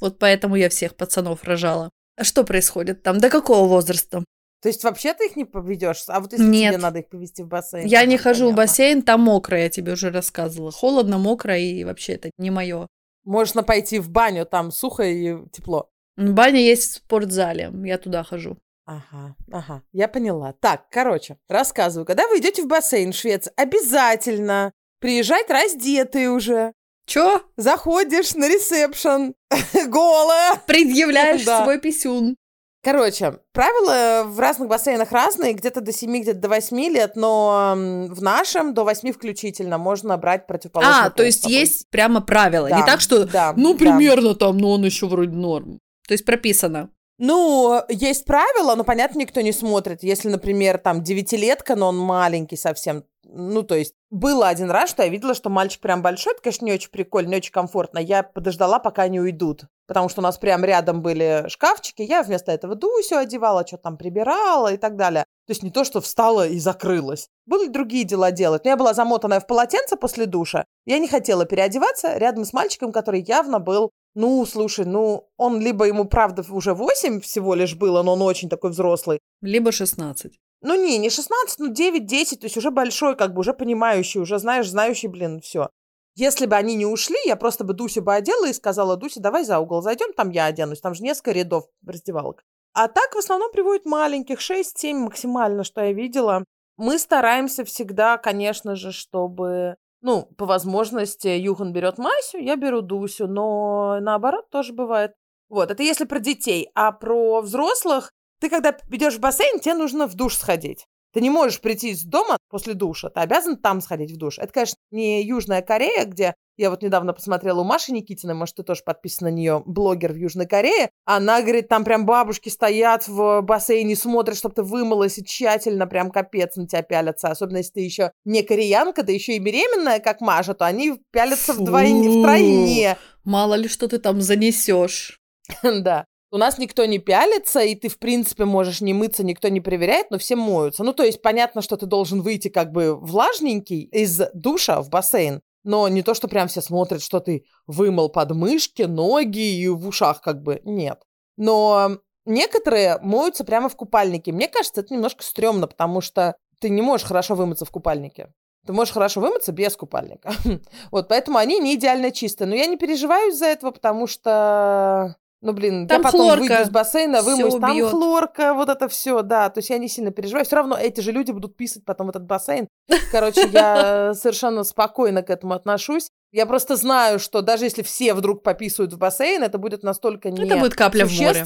Вот 0.00 0.18
поэтому 0.18 0.56
я 0.56 0.68
всех 0.68 0.96
пацанов 0.96 1.44
рожала. 1.44 1.88
А 2.18 2.24
что 2.24 2.42
происходит 2.42 3.02
там? 3.02 3.18
До 3.18 3.30
какого 3.30 3.68
возраста? 3.68 4.24
То 4.60 4.68
есть 4.68 4.82
вообще 4.82 5.14
ты 5.14 5.26
их 5.26 5.36
не 5.36 5.44
поведешь? 5.44 6.02
А 6.08 6.18
вот 6.18 6.32
если 6.32 6.44
Нет. 6.44 6.74
тебе 6.74 6.82
надо 6.82 6.98
их 6.98 7.08
повести 7.08 7.42
в 7.42 7.46
бассейн? 7.46 7.86
Я 7.86 8.04
не 8.06 8.18
хожу 8.18 8.46
в 8.46 8.48
понятно. 8.48 8.62
бассейн, 8.62 9.02
там 9.02 9.20
мокро, 9.20 9.56
я 9.56 9.68
тебе 9.68 9.92
уже 9.92 10.10
рассказывала. 10.10 10.72
Холодно, 10.72 11.18
мокро, 11.18 11.56
и 11.56 11.84
вообще 11.84 12.14
это 12.14 12.32
не 12.36 12.50
мое. 12.50 12.88
Можно 13.24 13.62
пойти 13.62 14.00
в 14.00 14.10
баню, 14.10 14.46
там 14.46 14.72
сухо 14.72 15.04
и 15.04 15.36
тепло. 15.52 15.90
Баня 16.16 16.60
есть 16.60 16.90
в 16.90 16.94
спортзале, 16.96 17.70
я 17.84 17.98
туда 17.98 18.24
хожу. 18.24 18.58
Ага, 18.84 19.36
ага, 19.52 19.82
я 19.92 20.08
поняла. 20.08 20.54
Так, 20.54 20.88
короче, 20.90 21.36
рассказываю. 21.48 22.04
Когда 22.04 22.26
вы 22.26 22.38
идете 22.38 22.62
в 22.62 22.66
бассейн 22.66 23.12
в 23.12 23.14
Швеции, 23.14 23.52
обязательно 23.54 24.72
приезжать 24.98 25.48
раздетые 25.50 26.30
уже. 26.30 26.72
Чё? 27.08 27.40
Заходишь 27.56 28.34
на 28.34 28.46
ресепшн, 28.48 29.32
голая. 29.88 30.60
Предъявляешь 30.66 31.44
Да. 31.44 31.62
свой 31.64 31.80
писюн. 31.80 32.36
Короче, 32.84 33.38
правила 33.52 34.24
в 34.24 34.38
разных 34.38 34.68
бассейнах 34.68 35.10
разные, 35.10 35.54
где-то 35.54 35.80
до 35.80 35.90
7, 35.92 36.20
где-то 36.20 36.38
до 36.38 36.48
8 36.48 36.78
лет, 36.90 37.16
но 37.16 37.74
в 37.76 38.22
нашем 38.22 38.72
до 38.72 38.84
8 38.84 39.12
включительно 39.12 39.78
можно 39.78 40.16
брать 40.16 40.46
противоположный 40.46 41.06
А, 41.06 41.10
то 41.10 41.24
есть 41.24 41.46
есть 41.46 41.88
прямо 41.90 42.20
правила. 42.20 42.66
Не 42.66 42.72
Да, 42.80 42.86
так, 42.86 43.00
что, 43.00 43.24
да, 43.26 43.52
ну, 43.56 43.72
да. 43.72 43.78
примерно 43.78 44.34
там, 44.34 44.58
но 44.58 44.72
он 44.72 44.84
еще 44.84 45.06
вроде 45.06 45.32
норм. 45.32 45.80
То 46.06 46.12
есть 46.12 46.24
прописано. 46.24 46.90
Ну, 47.18 47.82
есть 47.88 48.24
правила, 48.26 48.76
но, 48.76 48.84
понятно, 48.84 49.18
никто 49.18 49.40
не 49.40 49.50
смотрит. 49.52 50.04
Если, 50.04 50.28
например, 50.28 50.78
там 50.78 51.02
девятилетка, 51.02 51.74
но 51.74 51.88
он 51.88 51.98
маленький 51.98 52.56
совсем, 52.56 53.02
ну, 53.30 53.62
то 53.62 53.74
есть, 53.74 53.94
было 54.10 54.48
один 54.48 54.70
раз, 54.70 54.90
что 54.90 55.02
я 55.02 55.08
видела, 55.08 55.34
что 55.34 55.50
мальчик 55.50 55.80
прям 55.80 56.00
большой, 56.00 56.32
это, 56.32 56.42
конечно, 56.42 56.64
не 56.64 56.72
очень 56.72 56.90
прикольно, 56.90 57.28
не 57.28 57.36
очень 57.36 57.52
комфортно. 57.52 57.98
Я 57.98 58.22
подождала, 58.22 58.78
пока 58.78 59.02
они 59.02 59.20
уйдут, 59.20 59.64
потому 59.86 60.08
что 60.08 60.20
у 60.20 60.24
нас 60.24 60.38
прям 60.38 60.64
рядом 60.64 61.02
были 61.02 61.44
шкафчики, 61.48 62.02
я 62.02 62.22
вместо 62.22 62.52
этого 62.52 62.74
Дусю 62.74 63.16
одевала, 63.16 63.66
что 63.66 63.76
там 63.76 63.98
прибирала 63.98 64.72
и 64.72 64.78
так 64.78 64.96
далее. 64.96 65.24
То 65.46 65.50
есть 65.50 65.62
не 65.62 65.70
то, 65.70 65.84
что 65.84 66.00
встала 66.00 66.46
и 66.46 66.58
закрылась. 66.58 67.28
Были 67.46 67.68
другие 67.68 68.04
дела 68.04 68.30
делать. 68.30 68.64
Но 68.64 68.70
я 68.70 68.76
была 68.76 68.94
замотанная 68.94 69.40
в 69.40 69.46
полотенце 69.46 69.96
после 69.96 70.26
душа. 70.26 70.64
Я 70.84 70.98
не 70.98 71.08
хотела 71.08 71.44
переодеваться 71.46 72.16
рядом 72.18 72.44
с 72.44 72.52
мальчиком, 72.52 72.92
который 72.92 73.22
явно 73.22 73.58
был 73.58 73.90
ну, 74.14 74.44
слушай, 74.46 74.84
ну, 74.84 75.28
он 75.36 75.60
либо 75.60 75.84
ему, 75.84 76.04
правда, 76.04 76.44
уже 76.50 76.74
8 76.74 77.20
всего 77.20 77.54
лишь 77.54 77.76
было, 77.76 78.02
но 78.02 78.14
он 78.14 78.22
очень 78.22 78.48
такой 78.48 78.70
взрослый. 78.70 79.20
Либо 79.42 79.70
16. 79.70 80.32
Ну, 80.60 80.74
не, 80.74 80.98
не 80.98 81.10
16, 81.10 81.58
ну, 81.60 81.72
9-10, 81.72 82.38
то 82.38 82.46
есть 82.46 82.56
уже 82.56 82.70
большой, 82.70 83.16
как 83.16 83.32
бы, 83.32 83.40
уже 83.40 83.54
понимающий, 83.54 84.20
уже, 84.20 84.38
знаешь, 84.38 84.68
знающий, 84.68 85.08
блин, 85.08 85.40
все. 85.40 85.68
Если 86.16 86.46
бы 86.46 86.56
они 86.56 86.74
не 86.74 86.84
ушли, 86.84 87.16
я 87.26 87.36
просто 87.36 87.62
бы 87.62 87.74
Дусю 87.74 88.02
бы 88.02 88.12
одела 88.12 88.46
и 88.48 88.52
сказала, 88.52 88.96
Дуся, 88.96 89.20
давай 89.20 89.44
за 89.44 89.60
угол 89.60 89.82
зайдем, 89.82 90.12
там 90.12 90.30
я 90.30 90.46
оденусь, 90.46 90.80
там 90.80 90.94
же 90.94 91.04
несколько 91.04 91.30
рядов 91.30 91.66
раздевалок. 91.86 92.42
А 92.72 92.88
так 92.88 93.14
в 93.14 93.18
основном 93.18 93.52
приводят 93.52 93.86
маленьких, 93.86 94.40
6-7 94.40 94.94
максимально, 94.94 95.62
что 95.62 95.80
я 95.80 95.92
видела. 95.92 96.44
Мы 96.76 96.98
стараемся 96.98 97.64
всегда, 97.64 98.18
конечно 98.18 98.74
же, 98.74 98.90
чтобы 98.90 99.76
ну, 100.00 100.28
по 100.36 100.46
возможности 100.46 101.28
Юхан 101.28 101.72
берет 101.72 101.98
Масю, 101.98 102.38
я 102.38 102.56
беру 102.56 102.82
Дусю, 102.82 103.26
но 103.26 103.98
наоборот 104.00 104.48
тоже 104.50 104.72
бывает. 104.72 105.12
Вот, 105.48 105.70
это 105.70 105.82
если 105.82 106.04
про 106.04 106.20
детей. 106.20 106.70
А 106.74 106.92
про 106.92 107.40
взрослых, 107.40 108.12
ты 108.40 108.50
когда 108.50 108.76
идешь 108.90 109.16
в 109.16 109.20
бассейн, 109.20 109.60
тебе 109.60 109.74
нужно 109.74 110.06
в 110.06 110.14
душ 110.14 110.36
сходить. 110.36 110.86
Ты 111.12 111.20
не 111.22 111.30
можешь 111.30 111.60
прийти 111.60 111.90
из 111.90 112.04
дома 112.04 112.36
после 112.50 112.74
душа, 112.74 113.08
ты 113.08 113.20
обязан 113.20 113.56
там 113.56 113.80
сходить 113.80 114.12
в 114.12 114.18
душ. 114.18 114.38
Это, 114.38 114.52
конечно, 114.52 114.76
не 114.90 115.22
Южная 115.24 115.62
Корея, 115.62 116.04
где 116.04 116.34
я 116.58 116.70
вот 116.70 116.82
недавно 116.82 117.14
посмотрела 117.14 117.60
у 117.60 117.64
Маши 117.64 117.92
Никитиной, 117.92 118.34
может, 118.34 118.56
ты 118.56 118.62
тоже 118.64 118.82
подписана 118.84 119.30
на 119.30 119.34
нее, 119.34 119.62
блогер 119.64 120.12
в 120.12 120.16
Южной 120.16 120.46
Корее. 120.46 120.90
Она 121.04 121.40
говорит, 121.40 121.68
там 121.68 121.84
прям 121.84 122.04
бабушки 122.04 122.48
стоят 122.48 123.06
в 123.06 123.40
бассейне, 123.42 123.94
смотрят, 123.94 124.36
чтобы 124.36 124.56
ты 124.56 124.62
вымылась 124.64 125.18
и 125.18 125.24
тщательно 125.24 125.86
прям 125.86 126.10
капец 126.10 126.56
на 126.56 126.66
тебя 126.66 126.82
пялятся. 126.82 127.28
Особенно, 127.28 127.58
если 127.58 127.72
ты 127.74 127.80
еще 127.80 128.10
не 128.24 128.42
кореянка, 128.42 129.04
да 129.04 129.12
еще 129.12 129.36
и 129.36 129.38
беременная, 129.38 130.00
как 130.00 130.20
Маша, 130.20 130.54
то 130.54 130.66
они 130.66 131.00
пялятся 131.12 131.52
вдвойне, 131.52 132.20
втройне. 132.20 132.98
Мало 133.24 133.54
ли, 133.54 133.68
что 133.68 133.88
ты 133.88 133.98
там 133.98 134.20
занесешь. 134.20 135.20
Да. 135.62 136.04
У 136.30 136.36
нас 136.36 136.58
никто 136.58 136.84
не 136.84 136.98
пялится, 136.98 137.60
и 137.60 137.74
ты, 137.74 137.88
в 137.88 137.98
принципе, 137.98 138.44
можешь 138.44 138.82
не 138.82 138.92
мыться, 138.92 139.24
никто 139.24 139.48
не 139.48 139.60
проверяет, 139.60 140.10
но 140.10 140.18
все 140.18 140.36
моются. 140.36 140.84
Ну, 140.84 140.92
то 140.92 141.02
есть 141.02 141.22
понятно, 141.22 141.62
что 141.62 141.76
ты 141.76 141.86
должен 141.86 142.20
выйти 142.20 142.48
как 142.48 142.70
бы 142.70 142.94
влажненький 142.94 143.84
из 143.84 144.20
душа 144.34 144.82
в 144.82 144.90
бассейн, 144.90 145.40
но 145.64 145.88
не 145.88 146.02
то, 146.02 146.12
что 146.12 146.28
прям 146.28 146.48
все 146.48 146.60
смотрят, 146.60 147.02
что 147.02 147.20
ты 147.20 147.44
вымыл 147.66 148.10
подмышки, 148.10 148.82
ноги 148.82 149.58
и 149.58 149.68
в 149.68 149.88
ушах 149.88 150.20
как 150.20 150.42
бы. 150.42 150.60
Нет. 150.64 151.00
Но 151.36 151.98
некоторые 152.26 152.98
моются 153.00 153.44
прямо 153.44 153.70
в 153.70 153.76
купальнике. 153.76 154.32
Мне 154.32 154.48
кажется, 154.48 154.82
это 154.82 154.92
немножко 154.92 155.24
стрёмно, 155.24 155.66
потому 155.66 156.02
что 156.02 156.36
ты 156.60 156.68
не 156.68 156.82
можешь 156.82 157.06
хорошо 157.06 157.36
вымыться 157.36 157.64
в 157.64 157.70
купальнике. 157.70 158.32
Ты 158.66 158.72
можешь 158.74 158.92
хорошо 158.92 159.20
вымыться 159.20 159.52
без 159.52 159.76
купальника. 159.76 160.32
вот, 160.90 161.08
поэтому 161.08 161.38
они 161.38 161.58
не 161.58 161.74
идеально 161.74 162.10
чистые. 162.10 162.48
Но 162.48 162.54
я 162.54 162.66
не 162.66 162.76
переживаю 162.76 163.30
из-за 163.30 163.46
этого, 163.46 163.70
потому 163.70 164.06
что 164.06 165.16
ну, 165.40 165.52
блин, 165.52 165.86
там 165.86 165.98
я 165.98 166.02
потом 166.02 166.20
хлорка. 166.22 166.40
выйду 166.40 166.62
из 166.62 166.70
бассейна, 166.70 167.22
вымоюсь, 167.22 167.54
там 167.54 167.70
убьет. 167.70 167.90
хлорка, 167.90 168.54
вот 168.54 168.68
это 168.68 168.88
все, 168.88 169.22
да. 169.22 169.48
То 169.50 169.58
есть 169.58 169.70
я 169.70 169.78
не 169.78 169.88
сильно 169.88 170.10
переживаю. 170.10 170.44
Все 170.44 170.56
равно 170.56 170.76
эти 170.76 171.00
же 171.00 171.12
люди 171.12 171.30
будут 171.30 171.56
писать 171.56 171.84
потом 171.84 172.08
в 172.08 172.10
этот 172.10 172.24
бассейн. 172.24 172.66
Короче, 173.12 173.46
я 173.48 174.14
совершенно 174.14 174.64
спокойно 174.64 175.22
к 175.22 175.30
этому 175.30 175.54
отношусь. 175.54 176.10
Я 176.32 176.44
просто 176.44 176.76
знаю, 176.76 177.20
что 177.20 177.40
даже 177.40 177.64
если 177.64 177.82
все 177.82 178.14
вдруг 178.14 178.42
пописывают 178.42 178.92
в 178.92 178.98
бассейн, 178.98 179.42
это 179.44 179.58
будет 179.58 179.82
настолько 179.82 180.30
не 180.30 180.44
это 180.44 180.56
будет 180.58 180.74
капля 180.74 181.06
в 181.06 181.12
море. 181.12 181.44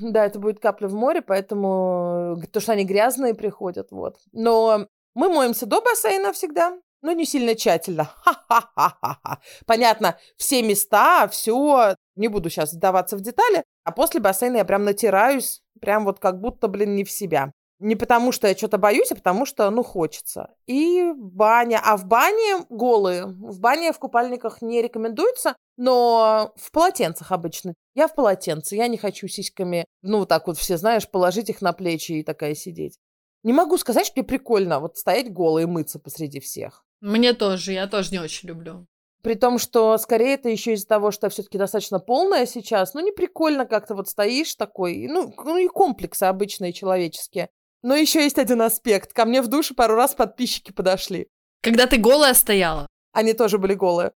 Да, 0.00 0.24
это 0.24 0.38
будет 0.38 0.58
капля 0.58 0.88
в 0.88 0.94
море, 0.94 1.20
поэтому 1.22 2.40
то, 2.52 2.60
что 2.60 2.72
они 2.72 2.84
грязные 2.84 3.34
приходят, 3.34 3.88
вот. 3.90 4.16
Но 4.32 4.86
мы 5.14 5.28
моемся 5.28 5.66
до 5.66 5.80
бассейна 5.80 6.32
всегда, 6.32 6.76
но 7.06 7.12
не 7.12 7.24
сильно 7.24 7.54
тщательно. 7.54 8.10
Ха-ха-ха-ха. 8.16 9.38
Понятно, 9.64 10.18
все 10.36 10.60
места, 10.62 11.28
все, 11.28 11.94
не 12.16 12.26
буду 12.26 12.50
сейчас 12.50 12.72
вдаваться 12.72 13.16
в 13.16 13.20
детали, 13.20 13.62
а 13.84 13.92
после 13.92 14.18
бассейна 14.20 14.56
я 14.56 14.64
прям 14.64 14.84
натираюсь, 14.84 15.62
прям 15.80 16.04
вот 16.04 16.18
как 16.18 16.40
будто, 16.40 16.66
блин, 16.66 16.96
не 16.96 17.04
в 17.04 17.10
себя. 17.10 17.52
Не 17.78 17.94
потому, 17.94 18.32
что 18.32 18.48
я 18.48 18.56
что-то 18.56 18.78
боюсь, 18.78 19.12
а 19.12 19.14
потому 19.14 19.46
что, 19.46 19.70
ну, 19.70 19.84
хочется. 19.84 20.48
И 20.66 21.12
баня. 21.14 21.80
А 21.84 21.96
в 21.96 22.06
бане 22.06 22.64
голые. 22.70 23.26
В 23.26 23.60
бане 23.60 23.92
в 23.92 23.98
купальниках 23.98 24.60
не 24.62 24.82
рекомендуется, 24.82 25.54
но 25.76 26.54
в 26.56 26.72
полотенцах 26.72 27.30
обычно. 27.30 27.74
Я 27.94 28.08
в 28.08 28.14
полотенце, 28.14 28.76
я 28.76 28.88
не 28.88 28.96
хочу 28.96 29.28
сиськами, 29.28 29.84
ну, 30.02 30.20
вот 30.20 30.28
так 30.28 30.46
вот 30.48 30.56
все, 30.56 30.76
знаешь, 30.76 31.08
положить 31.08 31.50
их 31.50 31.60
на 31.60 31.72
плечи 31.72 32.12
и 32.12 32.24
такая 32.24 32.54
сидеть. 32.54 32.96
Не 33.44 33.52
могу 33.52 33.78
сказать, 33.78 34.06
что 34.06 34.14
мне 34.16 34.26
прикольно 34.26 34.80
вот 34.80 34.96
стоять 34.96 35.32
голой 35.32 35.64
и 35.64 35.66
мыться 35.66 36.00
посреди 36.00 36.40
всех. 36.40 36.85
Мне 37.06 37.34
тоже, 37.34 37.72
я 37.72 37.86
тоже 37.86 38.10
не 38.10 38.18
очень 38.18 38.48
люблю. 38.48 38.84
При 39.22 39.34
том, 39.34 39.60
что 39.60 39.96
скорее 39.96 40.34
это 40.34 40.48
еще 40.48 40.72
из-за 40.72 40.88
того, 40.88 41.12
что 41.12 41.28
все-таки 41.28 41.56
достаточно 41.56 42.00
полная 42.00 42.46
сейчас. 42.46 42.94
Ну, 42.94 43.00
не 43.00 43.12
прикольно 43.12 43.64
как-то 43.64 43.94
вот 43.94 44.08
стоишь 44.08 44.56
такой. 44.56 45.06
Ну, 45.08 45.32
ну 45.44 45.56
и 45.56 45.68
комплексы 45.68 46.24
обычные 46.24 46.72
человеческие. 46.72 47.48
Но 47.82 47.94
еще 47.94 48.24
есть 48.24 48.38
один 48.38 48.60
аспект. 48.60 49.12
Ко 49.12 49.24
мне 49.24 49.40
в 49.40 49.46
душе 49.46 49.72
пару 49.72 49.94
раз 49.94 50.16
подписчики 50.16 50.72
подошли. 50.72 51.28
Когда 51.62 51.86
ты 51.86 51.96
голая 51.96 52.34
стояла? 52.34 52.88
Они 53.12 53.34
тоже 53.34 53.58
были 53.58 53.74
голые. 53.74 54.10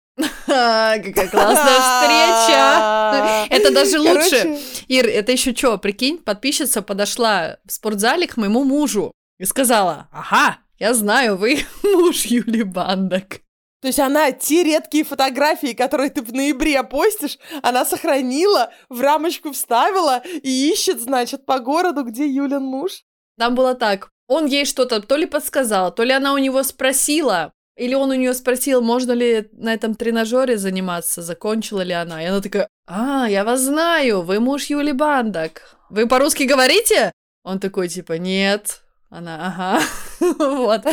Какая 0.46 1.28
классная 1.28 1.80
встреча! 1.80 3.46
Это 3.54 3.70
даже 3.70 4.00
лучше. 4.00 4.58
Ир, 4.88 5.06
это 5.06 5.32
еще 5.32 5.54
что, 5.54 5.76
прикинь, 5.76 6.16
подписчица 6.16 6.80
подошла 6.80 7.58
в 7.66 7.72
спортзале 7.72 8.26
к 8.26 8.38
моему 8.38 8.64
мужу 8.64 9.12
и 9.38 9.44
сказала, 9.44 10.08
ага, 10.10 10.58
я 10.78 10.94
знаю, 10.94 11.36
вы 11.36 11.60
муж 11.82 12.24
Юли 12.26 12.62
Бандок. 12.62 13.40
То 13.80 13.86
есть 13.86 14.00
она 14.00 14.32
те 14.32 14.64
редкие 14.64 15.04
фотографии, 15.04 15.72
которые 15.72 16.10
ты 16.10 16.22
в 16.22 16.32
ноябре 16.32 16.82
постишь, 16.82 17.38
она 17.62 17.84
сохранила, 17.84 18.72
в 18.88 19.00
рамочку 19.00 19.52
вставила 19.52 20.22
и 20.42 20.70
ищет, 20.70 21.00
значит, 21.00 21.46
по 21.46 21.60
городу, 21.60 22.02
где 22.02 22.26
Юлин 22.26 22.62
муж. 22.62 23.04
Там 23.38 23.54
было 23.54 23.74
так. 23.74 24.10
Он 24.26 24.46
ей 24.46 24.64
что-то 24.64 25.00
то 25.00 25.16
ли 25.16 25.26
подсказал, 25.26 25.94
то 25.94 26.02
ли 26.02 26.12
она 26.12 26.34
у 26.34 26.38
него 26.38 26.62
спросила, 26.64 27.52
или 27.76 27.94
он 27.94 28.10
у 28.10 28.14
нее 28.14 28.34
спросил, 28.34 28.82
можно 28.82 29.12
ли 29.12 29.48
на 29.52 29.72
этом 29.72 29.94
тренажере 29.94 30.58
заниматься, 30.58 31.22
закончила 31.22 31.82
ли 31.82 31.92
она. 31.92 32.22
И 32.22 32.26
она 32.26 32.40
такая, 32.40 32.68
а, 32.86 33.26
я 33.28 33.44
вас 33.44 33.60
знаю, 33.60 34.22
вы 34.22 34.40
муж 34.40 34.66
Юли 34.66 34.92
Бандак. 34.92 35.78
Вы 35.88 36.08
по-русски 36.08 36.42
говорите? 36.42 37.12
Он 37.44 37.60
такой, 37.60 37.88
типа, 37.88 38.14
нет, 38.14 38.82
она, 39.10 39.46
ага, 39.46 39.84
вот. 40.38 40.84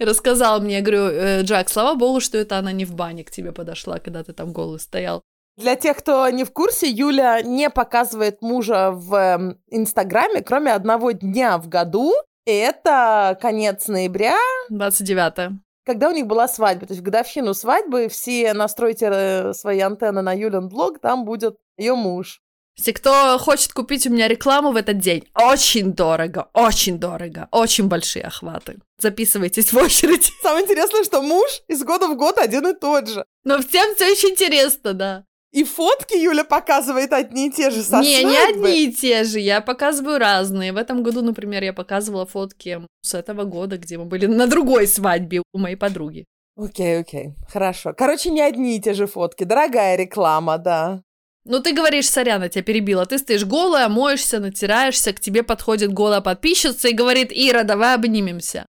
Рассказал 0.00 0.60
мне, 0.60 0.76
я 0.76 0.82
говорю, 0.82 1.06
«Э, 1.06 1.42
Джак, 1.42 1.68
слава 1.68 1.94
богу, 1.94 2.20
что 2.20 2.38
это 2.38 2.58
она 2.58 2.72
не 2.72 2.84
в 2.84 2.94
бане 2.94 3.24
к 3.24 3.30
тебе 3.30 3.52
подошла, 3.52 3.98
когда 3.98 4.24
ты 4.24 4.32
там 4.32 4.52
голый 4.52 4.80
стоял. 4.80 5.22
Для 5.56 5.76
тех, 5.76 5.96
кто 5.96 6.28
не 6.30 6.42
в 6.42 6.52
курсе, 6.52 6.90
Юля 6.90 7.40
не 7.42 7.70
показывает 7.70 8.42
мужа 8.42 8.90
в 8.90 9.14
эм, 9.14 9.60
Инстаграме, 9.70 10.42
кроме 10.42 10.72
одного 10.72 11.12
дня 11.12 11.58
в 11.58 11.68
году. 11.68 12.12
И 12.44 12.50
это 12.50 13.38
конец 13.40 13.86
ноября. 13.86 14.36
29 14.68 15.60
когда 15.86 16.08
у 16.08 16.12
них 16.12 16.26
была 16.26 16.48
свадьба. 16.48 16.86
То 16.86 16.92
есть 16.92 17.02
в 17.02 17.04
годовщину 17.04 17.54
свадьбы 17.54 18.08
все 18.08 18.54
настройте 18.54 19.10
э, 19.12 19.52
свои 19.52 19.80
антенны 19.80 20.22
на 20.22 20.32
Юлин 20.32 20.68
блог, 20.68 20.98
там 20.98 21.24
будет 21.24 21.56
ее 21.76 21.94
муж. 21.94 22.40
Если 22.76 22.92
кто 22.92 23.38
хочет 23.38 23.72
купить 23.72 24.06
у 24.06 24.10
меня 24.10 24.26
рекламу 24.26 24.72
в 24.72 24.76
этот 24.76 24.98
день, 24.98 25.28
очень 25.34 25.92
дорого, 25.92 26.48
очень 26.52 26.98
дорого, 26.98 27.48
очень 27.52 27.86
большие 27.86 28.24
охваты. 28.24 28.78
Записывайтесь 28.98 29.72
в 29.72 29.76
очередь. 29.76 30.32
Самое 30.42 30.64
интересное, 30.64 31.04
что 31.04 31.22
муж 31.22 31.62
из 31.68 31.84
года 31.84 32.08
в 32.08 32.16
год 32.16 32.38
один 32.38 32.66
и 32.66 32.74
тот 32.74 33.08
же. 33.08 33.24
Но 33.44 33.58
всем 33.58 33.94
все 33.94 34.10
очень 34.10 34.30
интересно, 34.30 34.92
да. 34.92 35.24
И 35.52 35.62
фотки 35.62 36.16
Юля 36.16 36.42
показывает 36.42 37.12
одни 37.12 37.46
и 37.46 37.50
те 37.52 37.70
же 37.70 37.84
со 37.84 38.00
Не, 38.00 38.24
не 38.24 38.36
одни 38.36 38.86
и 38.86 38.92
те 38.92 39.22
же, 39.22 39.38
я 39.38 39.60
показываю 39.60 40.18
разные. 40.18 40.72
В 40.72 40.76
этом 40.76 41.04
году, 41.04 41.22
например, 41.22 41.62
я 41.62 41.72
показывала 41.72 42.26
фотки 42.26 42.80
с 43.02 43.14
этого 43.14 43.44
года, 43.44 43.78
где 43.78 43.96
мы 43.96 44.04
были 44.06 44.26
на 44.26 44.48
другой 44.48 44.88
свадьбе 44.88 45.44
у 45.52 45.58
моей 45.58 45.76
подруги. 45.76 46.24
Окей, 46.56 46.98
окей, 46.98 47.34
хорошо. 47.48 47.94
Короче, 47.96 48.30
не 48.30 48.40
одни 48.40 48.76
и 48.76 48.80
те 48.80 48.94
же 48.94 49.06
фотки. 49.06 49.44
Дорогая 49.44 49.96
реклама, 49.96 50.58
да. 50.58 51.02
Ну, 51.44 51.60
ты 51.60 51.72
говоришь, 51.72 52.08
сорян, 52.08 52.42
я 52.42 52.48
тебя 52.48 52.62
перебила. 52.62 53.04
Ты 53.04 53.18
стоишь 53.18 53.44
голая, 53.44 53.88
моешься, 53.88 54.40
натираешься, 54.40 55.12
к 55.12 55.20
тебе 55.20 55.42
подходит 55.42 55.92
голая 55.92 56.22
подписчица 56.22 56.88
и 56.88 56.94
говорит, 56.94 57.30
Ира, 57.30 57.64
давай 57.64 57.94
обнимемся. 57.94 58.66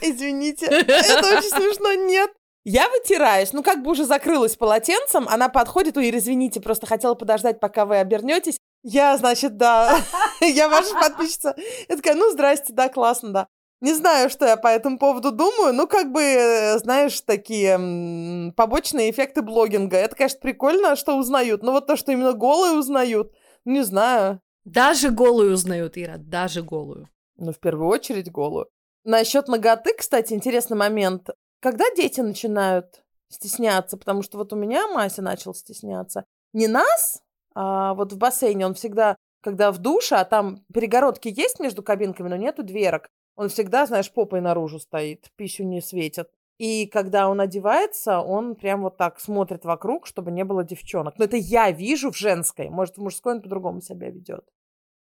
Извините, 0.00 0.66
это 0.66 1.38
очень 1.38 1.50
смешно, 1.50 1.94
нет. 1.94 2.30
Я 2.64 2.88
вытираюсь, 2.90 3.54
ну 3.54 3.62
как 3.62 3.82
бы 3.82 3.92
уже 3.92 4.04
закрылась 4.04 4.56
полотенцем, 4.56 5.26
она 5.26 5.48
подходит, 5.48 5.96
ой, 5.96 6.10
извините, 6.10 6.60
просто 6.60 6.86
хотела 6.86 7.14
подождать, 7.14 7.60
пока 7.60 7.86
вы 7.86 7.96
обернетесь. 7.96 8.58
Я, 8.82 9.16
значит, 9.16 9.56
да, 9.56 9.98
я 10.40 10.68
ваша 10.68 10.92
подписчица. 10.92 11.56
Я 11.88 11.96
такая, 11.96 12.14
ну, 12.14 12.30
здрасте, 12.30 12.74
да, 12.74 12.90
классно, 12.90 13.32
да. 13.32 13.46
Не 13.80 13.94
знаю, 13.94 14.28
что 14.28 14.44
я 14.44 14.56
по 14.56 14.66
этому 14.66 14.98
поводу 14.98 15.30
думаю. 15.30 15.72
Ну, 15.72 15.86
как 15.86 16.10
бы, 16.10 16.20
э, 16.20 16.78
знаешь, 16.78 17.20
такие 17.20 18.52
побочные 18.56 19.10
эффекты 19.10 19.42
блогинга. 19.42 19.96
Это, 19.96 20.16
конечно, 20.16 20.40
прикольно, 20.40 20.96
что 20.96 21.16
узнают. 21.16 21.62
Но 21.62 21.72
вот 21.72 21.86
то, 21.86 21.96
что 21.96 22.10
именно 22.10 22.32
голые 22.32 22.76
узнают, 22.76 23.32
не 23.64 23.82
знаю. 23.82 24.40
Даже 24.64 25.10
голую 25.10 25.54
узнают, 25.54 25.96
Ира, 25.96 26.16
даже 26.18 26.62
голую. 26.62 27.08
Ну, 27.36 27.52
в 27.52 27.60
первую 27.60 27.88
очередь 27.88 28.32
голую. 28.32 28.68
Насчет 29.04 29.46
ноготы, 29.46 29.94
кстати, 29.96 30.32
интересный 30.32 30.76
момент. 30.76 31.30
Когда 31.60 31.84
дети 31.96 32.20
начинают 32.20 33.02
стесняться? 33.28 33.96
Потому 33.96 34.22
что 34.22 34.38
вот 34.38 34.52
у 34.52 34.56
меня 34.56 34.88
Мася 34.88 35.22
начал 35.22 35.54
стесняться. 35.54 36.24
Не 36.52 36.66
нас, 36.66 37.22
а 37.54 37.94
вот 37.94 38.12
в 38.12 38.18
бассейне 38.18 38.66
он 38.66 38.74
всегда, 38.74 39.16
когда 39.42 39.70
в 39.70 39.78
душе, 39.78 40.16
а 40.16 40.24
там 40.24 40.64
перегородки 40.72 41.28
есть 41.28 41.60
между 41.60 41.82
кабинками, 41.82 42.28
но 42.28 42.36
нету 42.36 42.62
дверок, 42.62 43.08
он 43.38 43.48
всегда, 43.48 43.86
знаешь, 43.86 44.10
попой 44.10 44.40
наружу 44.40 44.80
стоит, 44.80 45.30
писю 45.36 45.62
не 45.62 45.80
светит. 45.80 46.28
И 46.58 46.86
когда 46.86 47.28
он 47.28 47.40
одевается, 47.40 48.18
он 48.18 48.56
прям 48.56 48.82
вот 48.82 48.96
так 48.96 49.20
смотрит 49.20 49.64
вокруг, 49.64 50.08
чтобы 50.08 50.32
не 50.32 50.42
было 50.42 50.64
девчонок. 50.64 51.18
Но 51.18 51.24
это 51.24 51.36
я 51.36 51.70
вижу 51.70 52.10
в 52.10 52.18
женской. 52.18 52.68
Может, 52.68 52.96
в 52.96 53.00
мужской 53.00 53.34
он 53.34 53.42
по-другому 53.42 53.80
себя 53.80 54.10
ведет. 54.10 54.44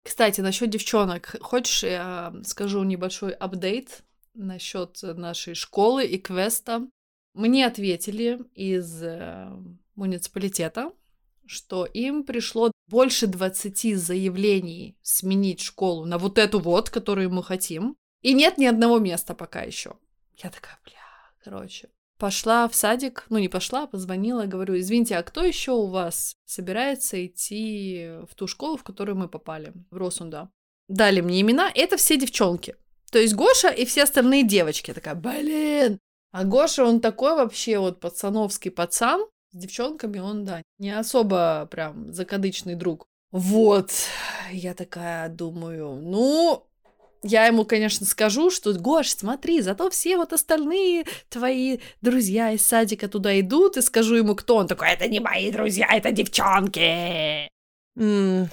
Кстати, 0.03 0.43
насчет 0.43 0.69
девчонок. 0.69 1.37
Хочешь, 1.41 1.83
я 1.83 2.35
скажу 2.45 2.83
небольшой 2.83 3.33
апдейт 3.33 4.03
насчет 4.35 4.99
нашей 5.03 5.55
школы 5.55 6.05
и 6.05 6.19
квеста? 6.19 6.87
Мне 7.33 7.67
ответили 7.67 8.41
из 8.55 9.03
э, 9.03 9.49
муниципалитета, 9.95 10.93
что 11.47 11.87
им 11.87 12.25
пришло 12.25 12.73
больше 12.89 13.27
20 13.27 13.97
заявлений 13.97 14.99
сменить 15.01 15.63
школу 15.63 16.05
на 16.05 16.19
вот 16.19 16.37
эту 16.37 16.59
вот, 16.59 16.91
которую 16.91 17.31
мы 17.31 17.43
хотим. 17.43 17.97
И 18.29 18.35
нет 18.35 18.59
ни 18.59 18.67
одного 18.67 18.99
места 18.99 19.35
пока 19.35 19.63
еще. 19.63 19.95
Я 20.37 20.51
такая, 20.51 20.79
бля, 20.85 21.01
короче. 21.43 21.89
Пошла 22.19 22.69
в 22.69 22.75
садик, 22.75 23.25
ну 23.31 23.39
не 23.39 23.49
пошла, 23.49 23.87
позвонила, 23.87 24.45
говорю, 24.45 24.79
извините, 24.79 25.17
а 25.17 25.23
кто 25.23 25.43
еще 25.43 25.73
у 25.73 25.87
вас 25.87 26.37
собирается 26.45 27.25
идти 27.25 28.11
в 28.31 28.35
ту 28.35 28.47
школу, 28.47 28.77
в 28.77 28.85
которую 28.85 29.17
мы 29.17 29.29
попали, 29.29 29.73
в 29.91 29.97
Росунда? 29.97 30.51
Дали 30.89 31.23
мне 31.23 31.41
имена, 31.41 31.73
это 31.75 31.97
все 31.97 32.19
девчонки. 32.19 32.77
То 33.11 33.19
есть 33.19 33.35
Гоша 33.35 33.71
и 33.71 33.87
все 33.87 34.03
остальные 34.03 34.47
девочки. 34.47 34.91
Я 34.91 34.95
такая, 34.95 35.15
блин. 35.15 35.99
А 36.31 36.45
Гоша, 36.45 36.85
он 36.85 37.01
такой 37.01 37.35
вообще 37.35 37.79
вот 37.79 37.99
пацановский 37.99 38.71
пацан. 38.71 39.25
С 39.53 39.57
девчонками 39.57 40.19
он, 40.19 40.45
да, 40.45 40.63
не 40.79 40.91
особо 40.91 41.67
прям 41.71 42.13
закадычный 42.13 42.75
друг. 42.75 43.07
Вот, 43.31 43.91
я 44.53 44.75
такая 44.75 45.31
думаю, 45.31 45.95
ну, 45.95 46.69
я 47.23 47.47
ему, 47.47 47.65
конечно, 47.65 48.07
скажу, 48.07 48.51
что, 48.51 48.73
Гош, 48.73 49.09
смотри, 49.09 49.61
зато 49.61 49.91
все 49.91 50.17
вот 50.17 50.33
остальные 50.33 51.07
твои 51.29 51.79
друзья 52.01 52.53
из 52.53 52.65
садика 52.65 53.09
туда 53.09 53.39
идут, 53.41 53.77
и 53.77 53.83
скажу 53.83 54.17
ему, 54.17 54.35
кто 54.35 54.57
он 54.57 54.67
такой, 54.67 54.91
это 54.91 55.09
не 55.09 55.21
мои 55.21 55.51
друзья, 55.51 55.89
это 55.91 56.11
девчонки. 56.11 57.49
Ммм, 57.95 58.49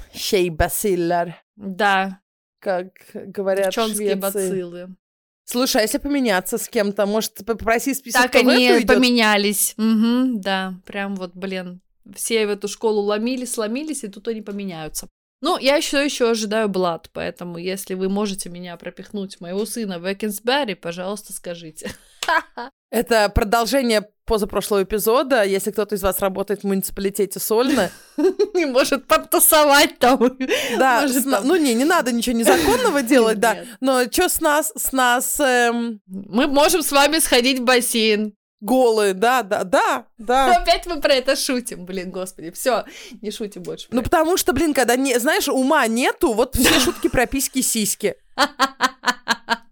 бациллар. 0.52 1.42
Да. 1.56 2.20
Как 2.60 2.88
говорят 3.14 3.68
Девчонские 3.68 4.16
бациллы. 4.16 4.96
Слушай, 5.44 5.82
а 5.82 5.84
если 5.84 6.00
поменяться 6.00 6.58
с 6.58 6.68
кем-то, 6.68 7.06
может, 7.06 7.46
попроси 7.46 7.94
список, 7.94 8.24
Так 8.24 8.36
они 8.36 8.84
поменялись. 8.88 9.76
Угу, 9.78 10.40
да, 10.40 10.74
прям 10.86 11.16
вот, 11.16 11.36
блин, 11.36 11.82
все 12.16 12.48
в 12.48 12.50
эту 12.50 12.68
школу 12.68 13.02
ломились, 13.02 13.54
сломились, 13.54 14.04
и 14.04 14.08
тут 14.08 14.28
они 14.28 14.42
поменяются. 14.42 15.08
Ну, 15.46 15.60
я 15.60 15.76
еще 15.76 16.04
еще 16.04 16.32
ожидаю 16.32 16.70
Блад, 16.70 17.12
поэтому 17.14 17.60
если 17.60 17.94
вы 17.94 18.10
можете 18.10 18.50
меня 18.50 18.78
пропихнуть 18.78 19.40
моего 19.40 19.68
сына 19.68 20.00
в 20.00 20.12
Экинсберри, 20.12 20.74
пожалуйста, 20.74 21.34
скажите. 21.34 21.92
Это 22.90 23.30
продолжение 23.30 24.10
позапрошлого 24.26 24.82
эпизода. 24.82 25.44
Если 25.44 25.70
кто-то 25.70 25.94
из 25.94 26.02
вас 26.02 26.20
работает 26.20 26.62
в 26.62 26.64
муниципалитете 26.64 27.40
Сольно... 27.40 27.92
Не 28.56 28.66
может 28.66 29.06
подтасовать 29.06 30.00
там. 30.00 30.36
Да, 30.80 31.06
ну 31.44 31.56
не, 31.58 31.76
не 31.76 31.86
надо 31.86 32.12
ничего 32.12 32.36
незаконного 32.36 33.02
делать, 33.04 33.40
да. 33.40 33.58
Но 33.82 34.06
что 34.06 34.30
с 34.30 34.42
нас, 34.42 34.74
с 34.76 34.94
нас... 34.94 35.40
Эм, 35.40 36.02
Мы 36.08 36.48
можем 36.48 36.82
с 36.82 36.92
вами 36.92 37.20
сходить 37.20 37.60
в 37.60 37.66
бассейн. 37.66 38.34
Голые, 38.66 39.14
да, 39.14 39.44
да, 39.44 39.64
да, 39.64 40.08
да. 40.18 40.48
Но 40.48 40.54
опять 40.62 40.88
мы 40.88 41.00
про 41.00 41.14
это 41.14 41.36
шутим, 41.36 41.86
блин, 41.86 42.10
господи, 42.10 42.50
все, 42.50 42.86
не 43.22 43.30
шутим 43.30 43.62
больше. 43.62 43.88
Ну, 43.92 44.02
потому 44.02 44.38
что, 44.38 44.54
блин, 44.54 44.74
когда, 44.74 44.96
не, 44.96 45.20
знаешь, 45.20 45.48
ума 45.48 45.86
нету, 45.86 46.34
вот 46.34 46.56
все 46.58 46.80
шутки 46.80 47.08
про 47.08 47.26
письки-сиськи. 47.28 48.16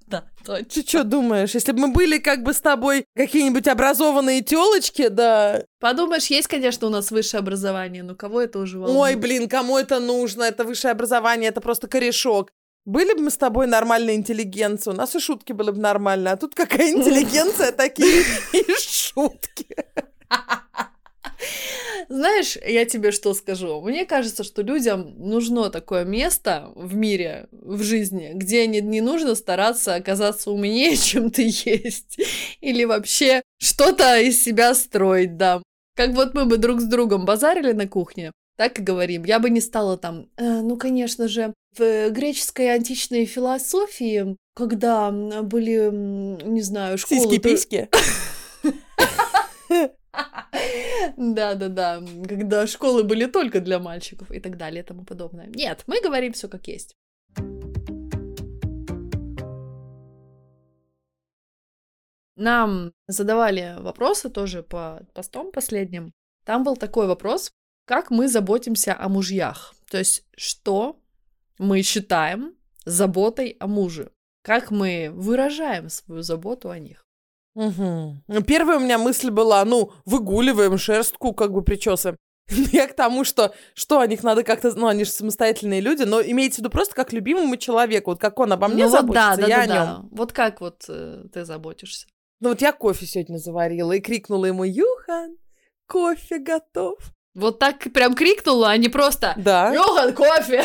Да, 0.05 0.25
точно. 0.45 0.65
Ты 0.65 0.87
что 0.87 1.03
думаешь, 1.03 1.55
если 1.55 1.71
бы 1.71 1.79
мы 1.79 1.87
были 1.87 2.19
как 2.19 2.43
бы 2.43 2.53
с 2.53 2.61
тобой 2.61 3.05
какие-нибудь 3.15 3.67
образованные 3.67 4.41
телочки, 4.41 5.07
да... 5.07 5.63
Подумаешь, 5.79 6.27
есть, 6.27 6.47
конечно, 6.47 6.85
у 6.85 6.91
нас 6.91 7.09
высшее 7.09 7.39
образование, 7.39 8.03
но 8.03 8.13
кого 8.13 8.41
это 8.41 8.59
уже 8.59 8.77
волнует? 8.77 8.99
Ой, 8.99 9.15
блин, 9.15 9.49
кому 9.49 9.75
это 9.75 9.99
нужно? 9.99 10.43
Это 10.43 10.65
высшее 10.65 10.91
образование, 10.91 11.49
это 11.49 11.61
просто 11.61 11.87
корешок. 11.87 12.51
Были 12.85 13.13
бы 13.13 13.21
мы 13.21 13.31
с 13.31 13.37
тобой 13.37 13.67
нормальная 13.67 14.15
интеллигенция, 14.15 14.93
у 14.93 14.97
нас 14.97 15.15
и 15.15 15.19
шутки 15.19 15.53
были 15.53 15.71
бы 15.71 15.79
нормальные, 15.79 16.33
а 16.33 16.37
тут 16.37 16.53
какая 16.53 16.91
интеллигенция, 16.91 17.71
такие 17.77 18.23
и 18.51 18.65
шутки. 18.77 19.75
Знаешь, 22.09 22.57
я 22.57 22.85
тебе 22.85 23.11
что 23.11 23.33
скажу? 23.33 23.81
Мне 23.81 24.05
кажется, 24.05 24.43
что 24.43 24.61
людям 24.61 25.13
нужно 25.17 25.69
такое 25.69 26.03
место 26.03 26.71
в 26.75 26.95
мире, 26.95 27.47
в 27.51 27.81
жизни, 27.83 28.31
где 28.33 28.67
не, 28.67 28.81
не 28.81 29.01
нужно 29.01 29.35
стараться 29.35 29.95
оказаться 29.95 30.51
умнее, 30.51 30.97
чем 30.97 31.31
ты 31.31 31.43
есть. 31.43 32.19
Или 32.59 32.83
вообще 32.83 33.41
что-то 33.59 34.19
из 34.19 34.43
себя 34.43 34.73
строить, 34.73 35.37
да. 35.37 35.61
Как 35.95 36.11
вот 36.11 36.33
мы 36.33 36.45
бы 36.45 36.57
друг 36.57 36.81
с 36.81 36.85
другом 36.85 37.25
базарили 37.25 37.71
на 37.71 37.87
кухне, 37.87 38.31
так 38.55 38.79
и 38.79 38.83
говорим. 38.83 39.23
Я 39.25 39.39
бы 39.39 39.49
не 39.49 39.61
стала 39.61 39.97
там, 39.97 40.29
э, 40.37 40.61
ну, 40.61 40.77
конечно 40.77 41.27
же, 41.27 41.53
в 41.77 42.09
греческой 42.09 42.73
античной 42.75 43.25
философии, 43.25 44.37
когда 44.55 45.11
были, 45.11 45.89
не 45.91 46.61
знаю, 46.61 46.97
школы... 46.97 47.21
Сиськи-письки? 47.21 47.89
Да-да-да, 51.17 52.03
когда 52.27 52.67
школы 52.67 53.03
были 53.03 53.25
только 53.25 53.59
для 53.59 53.79
мальчиков 53.79 54.31
и 54.31 54.39
так 54.39 54.57
далее 54.57 54.83
и 54.83 54.85
тому 54.85 55.03
подобное. 55.03 55.47
Нет, 55.47 55.83
мы 55.87 56.01
говорим 56.01 56.33
все 56.33 56.47
как 56.47 56.67
есть. 56.67 56.95
Нам 62.35 62.93
задавали 63.07 63.75
вопросы 63.79 64.29
тоже 64.29 64.63
по 64.63 65.01
постам 65.13 65.51
последним. 65.51 66.13
Там 66.45 66.63
был 66.63 66.75
такой 66.75 67.07
вопрос, 67.07 67.53
как 67.85 68.11
мы 68.11 68.27
заботимся 68.27 68.95
о 68.97 69.09
мужьях. 69.09 69.73
То 69.89 69.97
есть, 69.97 70.25
что 70.35 70.99
мы 71.57 71.81
считаем 71.81 72.55
заботой 72.85 73.57
о 73.59 73.67
муже. 73.67 74.11
Как 74.41 74.71
мы 74.71 75.09
выражаем 75.13 75.89
свою 75.89 76.21
заботу 76.21 76.69
о 76.69 76.79
них. 76.79 77.05
Угу. 77.55 78.15
Первая 78.47 78.77
у 78.77 78.81
меня 78.81 78.97
мысль 78.97 79.29
была, 79.29 79.63
ну, 79.63 79.91
выгуливаем 80.05 80.77
шерстку, 80.77 81.33
как 81.33 81.51
бы 81.53 81.61
причесываем. 81.61 82.17
Я 82.71 82.87
к 82.87 82.95
тому, 82.95 83.23
что, 83.23 83.53
что 83.73 83.99
о 83.99 84.07
них 84.07 84.23
надо 84.23 84.43
как-то, 84.43 84.73
ну, 84.75 84.87
они 84.87 85.05
же 85.05 85.11
самостоятельные 85.11 85.79
люди, 85.79 86.03
но 86.03 86.21
имеется 86.21 86.57
в 86.57 86.59
виду 86.59 86.71
просто 86.71 86.95
как 86.95 87.13
любимому 87.13 87.55
человеку, 87.57 88.11
вот 88.11 88.19
как 88.19 88.39
он 88.39 88.51
обо 88.51 88.67
мне 88.67 88.85
ну, 88.85 88.89
заботится, 88.89 89.29
вот 89.29 89.39
да, 89.39 89.41
да, 89.41 89.47
я 89.47 89.57
да, 89.57 89.61
о 89.61 89.65
нем. 89.65 89.85
Да. 89.85 90.07
Вот 90.11 90.33
как 90.33 90.61
вот 90.61 90.85
э, 90.89 91.25
ты 91.31 91.45
заботишься? 91.45 92.07
Ну 92.39 92.49
вот 92.49 92.61
я 92.61 92.73
кофе 92.73 93.05
сегодня 93.05 93.37
заварила 93.37 93.93
и 93.93 94.01
крикнула 94.01 94.47
ему, 94.47 94.65
Юхан, 94.65 95.37
кофе 95.87 96.39
готов. 96.39 97.12
Вот 97.35 97.59
так 97.59 97.79
прям 97.93 98.13
крикнула, 98.13 98.71
а 98.71 98.77
не 98.77 98.89
просто 98.89 99.33
да. 99.37 99.73
Юхан, 99.73 100.13
кофе. 100.13 100.63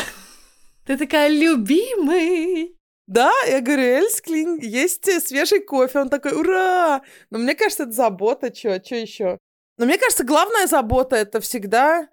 Ты 0.85 0.97
такая, 0.97 1.29
любимый. 1.29 2.75
Да, 3.07 3.31
я 3.47 3.61
говорю, 3.61 3.81
Эльсклин, 3.81 4.59
есть 4.59 5.05
свежий 5.27 5.61
кофе. 5.61 5.99
Он 5.99 6.09
такой, 6.09 6.33
ура! 6.33 7.01
Но 7.31 7.39
мне 7.39 7.55
кажется, 7.55 7.83
это 7.83 7.91
забота, 7.91 8.53
что, 8.55 8.83
что 8.83 8.95
еще? 8.95 9.37
Но 9.77 9.85
мне 9.85 9.97
кажется, 9.97 10.23
главная 10.23 10.67
забота 10.67 11.15
это 11.15 11.39
всегда... 11.39 12.07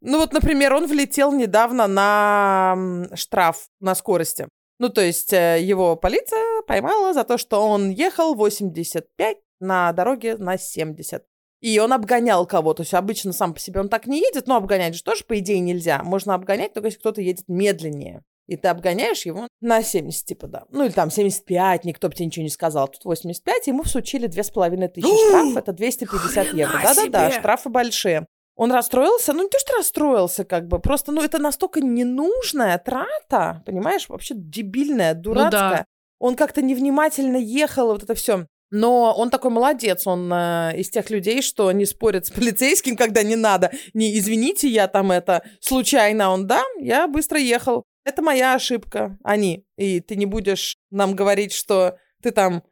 Ну 0.00 0.18
вот, 0.18 0.32
например, 0.32 0.74
он 0.74 0.86
влетел 0.86 1.32
недавно 1.32 1.86
на 1.86 3.06
штраф 3.14 3.68
на 3.80 3.94
скорости. 3.94 4.48
Ну, 4.78 4.88
то 4.88 5.00
есть 5.00 5.32
э, 5.32 5.60
его 5.62 5.94
полиция 5.94 6.62
поймала 6.66 7.14
за 7.14 7.22
то, 7.22 7.38
что 7.38 7.66
он 7.66 7.90
ехал 7.90 8.34
85 8.34 9.38
на 9.60 9.92
дороге 9.92 10.36
на 10.36 10.58
70. 10.58 11.24
И 11.62 11.78
он 11.78 11.94
обгонял 11.94 12.44
кого-то. 12.44 12.78
То 12.78 12.82
есть 12.82 12.92
обычно 12.92 13.32
сам 13.32 13.54
по 13.54 13.60
себе 13.60 13.80
он 13.80 13.88
так 13.88 14.06
не 14.06 14.18
едет, 14.18 14.46
но 14.46 14.56
обгонять 14.56 14.94
же 14.94 15.02
тоже, 15.02 15.24
по 15.24 15.38
идее, 15.38 15.60
нельзя. 15.60 16.02
Можно 16.02 16.34
обгонять 16.34 16.74
только 16.74 16.88
если 16.88 16.98
кто-то 16.98 17.22
едет 17.22 17.44
медленнее 17.48 18.22
и 18.48 18.56
ты 18.56 18.68
обгоняешь 18.68 19.24
его 19.24 19.48
на 19.60 19.82
70, 19.82 20.26
типа, 20.26 20.46
да. 20.46 20.64
Ну, 20.70 20.84
или 20.84 20.92
там 20.92 21.10
75, 21.10 21.84
никто 21.84 22.08
бы 22.08 22.14
тебе 22.14 22.26
ничего 22.26 22.42
не 22.42 22.50
сказал. 22.50 22.88
Тут 22.88 23.04
85, 23.04 23.68
ему 23.68 23.82
всучили 23.82 24.26
2500 24.26 24.92
тысячи 24.92 25.28
штраф, 25.28 25.56
это 25.56 25.72
250 25.72 26.52
евро. 26.54 26.80
Да-да-да, 26.82 27.30
штрафы 27.30 27.68
большие. 27.70 28.26
Он 28.54 28.70
расстроился, 28.70 29.32
ну 29.32 29.44
не 29.44 29.48
то, 29.48 29.58
что 29.58 29.76
расстроился, 29.78 30.44
как 30.44 30.68
бы, 30.68 30.78
просто, 30.78 31.10
ну 31.10 31.22
это 31.22 31.38
настолько 31.38 31.80
ненужная 31.80 32.76
трата, 32.76 33.62
понимаешь, 33.64 34.08
вообще 34.10 34.34
дебильная, 34.36 35.14
дурацкая. 35.14 35.70
Ну, 35.70 35.76
да. 35.76 35.86
он 36.18 36.36
как-то 36.36 36.60
невнимательно 36.60 37.38
ехал, 37.38 37.86
вот 37.86 38.02
это 38.02 38.14
все. 38.14 38.46
Но 38.72 39.14
он 39.14 39.28
такой 39.28 39.50
молодец, 39.50 40.06
он 40.06 40.32
э, 40.32 40.72
из 40.78 40.88
тех 40.88 41.10
людей, 41.10 41.42
что 41.42 41.70
не 41.72 41.84
спорит 41.84 42.24
с 42.24 42.30
полицейским, 42.30 42.96
когда 42.96 43.22
не 43.22 43.36
надо. 43.36 43.70
Не 43.92 44.18
извините, 44.18 44.66
я 44.66 44.88
там 44.88 45.12
это 45.12 45.44
случайно. 45.60 46.30
Он, 46.30 46.46
да, 46.46 46.62
я 46.80 47.06
быстро 47.06 47.38
ехал. 47.38 47.84
Это 48.04 48.22
моя 48.22 48.54
ошибка, 48.54 49.18
они. 49.22 49.66
И 49.76 50.00
ты 50.00 50.16
не 50.16 50.24
будешь 50.24 50.78
нам 50.90 51.14
говорить, 51.14 51.52
что 51.52 51.98
ты 52.22 52.30
там 52.30 52.62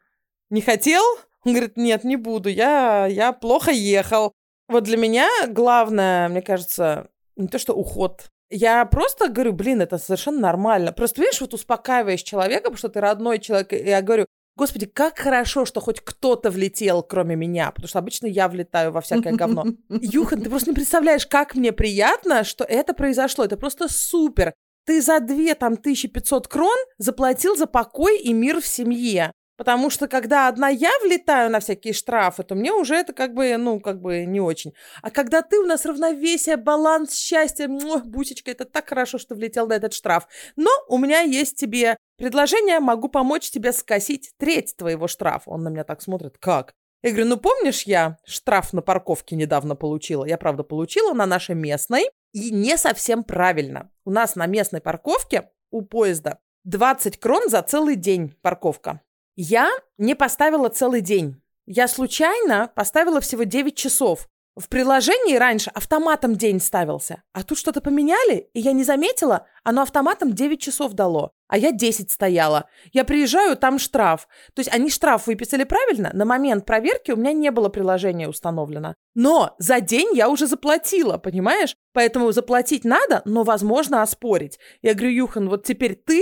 не 0.49 0.63
хотел? 0.63 1.03
Он 1.45 1.53
говорит, 1.53 1.77
нет, 1.77 2.03
не 2.03 2.17
буду, 2.17 2.49
я, 2.49 3.07
я 3.07 3.33
плохо 3.33 3.71
ехал. 3.71 4.33
Вот 4.69 4.85
для 4.85 4.97
меня 4.97 5.29
главное, 5.49 6.29
мне 6.29 6.41
кажется, 6.41 7.09
не 7.37 7.49
то, 7.49 7.59
что 7.59 7.75
уход. 7.75 8.31
Я 8.49 8.87
просто 8.87 9.29
говорю, 9.29 9.53
блин, 9.53 9.83
это 9.83 9.99
совершенно 9.99 10.41
нормально. 10.41 10.93
Просто, 10.93 11.21
видишь, 11.21 11.43
вот 11.43 11.53
успокаиваешь 11.53 12.23
человека, 12.23 12.65
потому 12.65 12.79
что 12.79 12.89
ты 12.89 13.01
родной 13.01 13.39
человек. 13.39 13.73
И 13.75 13.77
я 13.77 14.01
говорю, 14.01 14.27
Господи, 14.57 14.87
как 14.87 15.19
хорошо, 15.19 15.65
что 15.65 15.81
хоть 15.81 16.01
кто-то 16.01 16.51
влетел, 16.51 17.03
кроме 17.03 17.37
меня, 17.37 17.71
потому 17.71 17.89
что 17.89 17.99
обычно 17.99 18.27
я 18.27 18.49
влетаю 18.49 18.93
во 18.93 19.01
всякое 19.01 19.35
говно. 19.35 19.65
Юхан, 19.89 20.43
ты 20.43 20.51
просто 20.51 20.71
не 20.71 20.75
представляешь, 20.75 21.27
как 21.27 21.55
мне 21.55 21.73
приятно, 21.73 22.45
что 22.45 22.65
это 22.65 22.93
произошло. 22.93 23.45
Это 23.45 23.57
просто 23.57 23.89
супер. 23.89 24.53
Ты 24.87 25.03
за 25.03 25.21
две 25.21 25.55
там 25.55 25.75
1500 25.75 26.49
крон 26.49 26.77
заплатил 26.99 27.57
за 27.57 27.67
покой 27.67 28.19
и 28.19 28.33
мир 28.33 28.61
в 28.61 28.67
семье. 28.67 29.33
Потому 29.61 29.91
что 29.91 30.09
когда 30.09 30.49
одна 30.49 30.71
я 30.71 30.91
влетаю 31.03 31.51
на 31.51 31.61
всякие 31.61 31.93
штрафы, 31.93 32.45
то 32.45 32.55
мне 32.55 32.73
уже 32.73 32.95
это 32.95 33.13
как 33.13 33.35
бы, 33.35 33.59
ну, 33.59 33.79
как 33.79 34.01
бы 34.01 34.25
не 34.25 34.41
очень. 34.41 34.73
А 35.03 35.11
когда 35.11 35.43
ты 35.43 35.59
у 35.59 35.67
нас 35.67 35.85
равновесие, 35.85 36.57
баланс, 36.57 37.15
счастье, 37.15 37.69
мух, 37.69 38.07
бусечка, 38.07 38.51
это 38.51 38.65
так 38.65 38.89
хорошо, 38.89 39.19
что 39.19 39.35
влетел 39.35 39.67
на 39.67 39.75
этот 39.75 39.93
штраф. 39.93 40.29
Но 40.57 40.71
у 40.89 40.97
меня 40.97 41.21
есть 41.21 41.57
тебе 41.57 41.99
предложение, 42.17 42.81
могу 42.81 43.11
помочь 43.11 43.51
тебе 43.51 43.75
скосить 43.75 44.31
треть 44.39 44.77
твоего 44.79 45.07
штрафа. 45.07 45.51
Он 45.51 45.63
на 45.63 45.69
меня 45.69 45.85
так 45.85 46.01
смотрит, 46.01 46.39
как? 46.39 46.73
Я 47.03 47.11
говорю, 47.11 47.27
ну 47.27 47.37
помнишь, 47.37 47.83
я 47.83 48.17
штраф 48.25 48.73
на 48.73 48.81
парковке 48.81 49.37
недавно 49.37 49.77
получила? 49.77 50.25
Я, 50.25 50.39
правда, 50.39 50.63
получила 50.63 51.13
на 51.13 51.27
нашей 51.27 51.55
местной. 51.55 52.09
И 52.33 52.51
не 52.51 52.79
совсем 52.79 53.25
правильно. 53.25 53.91
У 54.07 54.11
нас 54.11 54.37
на 54.37 54.47
местной 54.47 54.81
парковке 54.81 55.51
у 55.71 55.83
поезда 55.83 56.39
20 56.65 57.21
крон 57.21 57.51
за 57.51 57.61
целый 57.61 57.97
день 57.97 58.35
парковка. 58.41 59.03
Я 59.37 59.71
не 59.99 60.15
поставила 60.15 60.69
целый 60.69 61.01
день. 61.01 61.41
Я 61.67 61.89
случайно 61.89 62.71
поставила 62.75 63.21
всего 63.21 63.45
9 63.45 63.77
часов. 63.77 64.29
В 64.57 64.69
приложении 64.69 65.37
раньше 65.37 65.71
автоматом 65.71 66.35
день 66.35 66.61
ставился, 66.61 67.23
а 67.33 67.45
тут 67.45 67.57
что-то 67.57 67.81
поменяли, 67.81 68.51
и 68.53 68.61
я 68.61 68.73
не 68.73 68.83
заметила, 68.83 69.47
оно 69.63 69.83
автоматом 69.83 70.35
9 70.35 70.61
часов 70.61 70.93
дало, 70.93 71.31
а 71.47 71.57
я 71.57 71.71
10 71.71 72.11
стояла. 72.11 72.69
Я 72.93 73.05
приезжаю, 73.05 73.57
там 73.57 73.79
штраф. 73.79 74.27
То 74.55 74.61
есть 74.61 74.71
они 74.75 74.91
штраф 74.91 75.29
выписали 75.29 75.63
правильно, 75.63 76.11
на 76.13 76.25
момент 76.25 76.67
проверки 76.67 77.13
у 77.13 77.17
меня 77.17 77.33
не 77.33 77.51
было 77.53 77.69
приложения 77.69 78.29
установлено. 78.29 78.97
Но 79.15 79.55
за 79.59 79.81
день 79.81 80.17
я 80.17 80.29
уже 80.29 80.49
заплатила, 80.49 81.17
понимаешь? 81.17 81.77
Поэтому 81.93 82.33
заплатить 82.33 82.85
надо, 82.85 83.23
но 83.25 83.45
возможно 83.45 84.03
оспорить. 84.03 84.59
Я 84.83 84.95
говорю, 84.95 85.13
Юхан, 85.13 85.49
вот 85.49 85.65
теперь 85.65 85.95
ты 85.95 86.21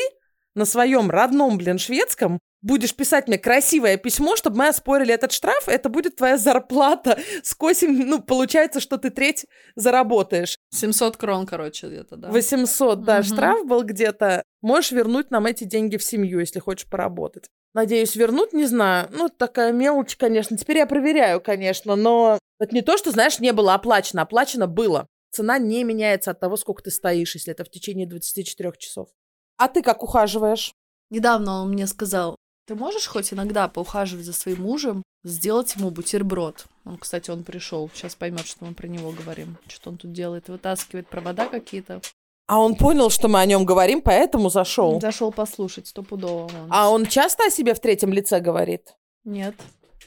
на 0.54 0.66
своем 0.66 1.10
родном, 1.10 1.56
блин, 1.56 1.78
шведском 1.78 2.40
будешь 2.62 2.94
писать 2.94 3.28
мне 3.28 3.38
красивое 3.38 3.96
письмо, 3.96 4.36
чтобы 4.36 4.58
мы 4.58 4.68
оспорили 4.68 5.14
этот 5.14 5.32
штраф, 5.32 5.68
это 5.68 5.88
будет 5.88 6.16
твоя 6.16 6.36
зарплата. 6.36 7.18
Скосим, 7.42 7.98
ну, 8.08 8.22
получается, 8.22 8.80
что 8.80 8.98
ты 8.98 9.10
треть 9.10 9.46
заработаешь. 9.76 10.56
700 10.70 11.16
крон, 11.16 11.46
короче, 11.46 11.88
где-то, 11.88 12.16
да. 12.16 12.28
800, 12.28 13.04
да, 13.04 13.18
угу. 13.18 13.22
штраф 13.24 13.66
был 13.66 13.82
где-то. 13.82 14.42
Можешь 14.60 14.92
вернуть 14.92 15.30
нам 15.30 15.46
эти 15.46 15.64
деньги 15.64 15.96
в 15.96 16.02
семью, 16.02 16.40
если 16.40 16.58
хочешь 16.58 16.88
поработать. 16.88 17.48
Надеюсь, 17.74 18.16
вернуть, 18.16 18.52
не 18.52 18.66
знаю. 18.66 19.08
Ну, 19.12 19.28
такая 19.28 19.72
мелочь, 19.72 20.16
конечно. 20.16 20.56
Теперь 20.56 20.78
я 20.78 20.86
проверяю, 20.86 21.40
конечно, 21.40 21.94
но 21.96 22.38
это 22.58 22.74
не 22.74 22.82
то, 22.82 22.96
что, 22.96 23.10
знаешь, 23.10 23.38
не 23.38 23.52
было 23.52 23.74
оплачено. 23.74 24.22
Оплачено 24.22 24.66
было. 24.66 25.06
Цена 25.30 25.58
не 25.58 25.84
меняется 25.84 26.30
от 26.30 26.40
того, 26.40 26.56
сколько 26.56 26.82
ты 26.82 26.90
стоишь, 26.90 27.34
если 27.34 27.52
это 27.52 27.64
в 27.64 27.70
течение 27.70 28.06
24 28.06 28.72
часов. 28.78 29.10
А 29.58 29.68
ты 29.68 29.82
как 29.82 30.02
ухаживаешь? 30.02 30.72
Недавно 31.10 31.62
он 31.62 31.70
мне 31.70 31.86
сказал, 31.86 32.36
ты 32.68 32.74
можешь 32.74 33.06
хоть 33.06 33.32
иногда 33.32 33.66
поухаживать 33.66 34.26
за 34.26 34.34
своим 34.34 34.60
мужем, 34.62 35.02
сделать 35.24 35.74
ему 35.74 35.90
бутерброд. 35.90 36.66
Он, 36.84 36.98
кстати, 36.98 37.30
он 37.30 37.42
пришел, 37.42 37.90
сейчас 37.94 38.14
поймет, 38.14 38.46
что 38.46 38.66
мы 38.66 38.74
про 38.74 38.86
него 38.86 39.10
говорим. 39.10 39.56
Что 39.68 39.88
он 39.88 39.96
тут 39.96 40.12
делает, 40.12 40.48
вытаскивает 40.48 41.08
провода 41.08 41.46
какие-то. 41.46 42.02
А 42.46 42.60
он 42.60 42.76
понял, 42.76 43.08
что 43.08 43.28
мы 43.28 43.40
о 43.40 43.46
нем 43.46 43.64
говорим, 43.64 44.02
поэтому 44.02 44.50
зашел. 44.50 45.00
Зашел 45.00 45.32
послушать, 45.32 45.86
стопудово. 45.86 46.44
Он. 46.44 46.68
А 46.68 46.90
он 46.90 47.06
часто 47.06 47.46
о 47.46 47.50
себе 47.50 47.74
в 47.74 47.80
третьем 47.80 48.12
лице 48.12 48.38
говорит? 48.38 48.96
Нет, 49.24 49.54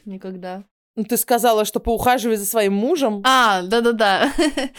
никогда. 0.06 0.64
Ну, 0.96 1.04
ты 1.04 1.18
сказала, 1.18 1.66
что 1.66 1.80
поухаживай 1.80 2.38
за 2.38 2.46
своим 2.46 2.74
мужем. 2.74 3.24
А, 3.26 3.64
да-да-да. 3.64 4.32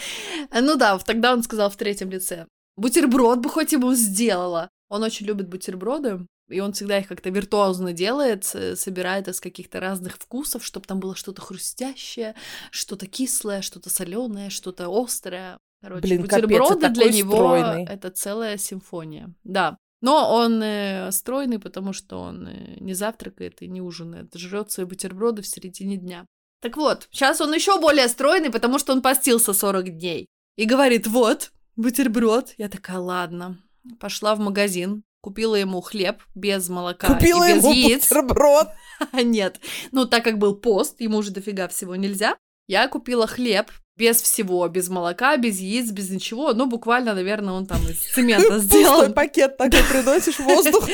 ну 0.53 0.77
да, 0.77 0.97
тогда 0.99 1.33
он 1.33 1.43
сказал 1.43 1.69
в 1.69 1.75
третьем 1.75 2.11
лице. 2.11 2.47
Бутерброд 2.77 3.39
бы 3.39 3.49
хоть 3.49 3.73
ему 3.73 3.93
сделала. 3.93 4.69
Он 4.87 5.03
очень 5.03 5.25
любит 5.25 5.49
бутерброды, 5.49 6.25
и 6.49 6.59
он 6.59 6.73
всегда 6.73 6.99
их 6.99 7.07
как-то 7.07 7.29
виртуозно 7.29 7.93
делает, 7.93 8.43
собирает 8.43 9.27
из 9.27 9.39
каких-то 9.39 9.79
разных 9.79 10.17
вкусов, 10.17 10.65
чтобы 10.65 10.85
там 10.85 10.99
было 10.99 11.15
что-то 11.15 11.41
хрустящее, 11.41 12.35
что-то 12.71 13.07
кислое, 13.07 13.61
что-то 13.61 13.89
соленое, 13.89 14.49
что-то 14.49 14.89
острое. 14.89 15.57
Короче, 15.81 16.01
Блин, 16.01 16.21
бутерброды 16.21 16.79
капец, 16.79 16.97
для 16.97 17.11
него 17.11 17.33
стройный. 17.33 17.85
это 17.85 18.09
целая 18.09 18.57
симфония. 18.57 19.33
Да. 19.43 19.77
Но 20.01 20.33
он 20.33 20.61
э, 20.61 21.11
стройный, 21.11 21.59
потому 21.59 21.93
что 21.93 22.19
он 22.19 22.47
э, 22.47 22.77
не 22.79 22.93
завтракает 22.93 23.61
и 23.61 23.67
не 23.67 23.81
ужинает, 23.81 24.33
жрет 24.35 24.71
свои 24.71 24.85
бутерброды 24.85 25.41
в 25.41 25.47
середине 25.47 25.97
дня. 25.97 26.25
Так 26.61 26.77
вот, 26.77 27.07
сейчас 27.11 27.41
он 27.41 27.53
еще 27.53 27.79
более 27.79 28.07
стройный, 28.07 28.49
потому 28.49 28.79
что 28.79 28.93
он 28.93 29.01
постился 29.01 29.53
40 29.53 29.97
дней. 29.97 30.27
И 30.55 30.65
говорит, 30.65 31.07
вот, 31.07 31.51
бутерброд. 31.75 32.53
Я 32.57 32.69
такая, 32.69 32.99
ладно. 32.99 33.57
Пошла 33.99 34.35
в 34.35 34.39
магазин, 34.39 35.03
купила 35.23 35.55
ему 35.55 35.79
хлеб 35.79 36.21
без 36.35 36.67
молока 36.67 37.07
купила 37.07 37.49
и 37.49 37.53
без 37.53 37.63
ему 37.63 37.73
яиц. 37.73 38.09
бутерброд. 38.09 38.67
Нет. 39.13 39.59
Ну, 39.91 40.05
так 40.05 40.23
как 40.23 40.37
был 40.37 40.55
пост, 40.55 40.99
ему 40.99 41.17
уже 41.17 41.31
дофига 41.31 41.69
всего 41.69 41.95
нельзя. 41.95 42.35
Я 42.67 42.87
купила 42.89 43.25
хлеб 43.25 43.71
без 43.95 44.21
всего, 44.21 44.67
без 44.67 44.89
молока, 44.89 45.37
без 45.37 45.59
яиц, 45.59 45.91
без 45.91 46.09
ничего. 46.09 46.53
Ну, 46.53 46.65
буквально, 46.65 47.13
наверное, 47.13 47.53
он 47.53 47.65
там 47.65 47.81
из 47.87 48.01
цемента 48.13 48.59
сделал. 48.59 48.95
Пустой 48.95 49.13
пакет 49.13 49.57
такой 49.57 49.83
приносишь 49.83 50.39
воздух. 50.39 50.89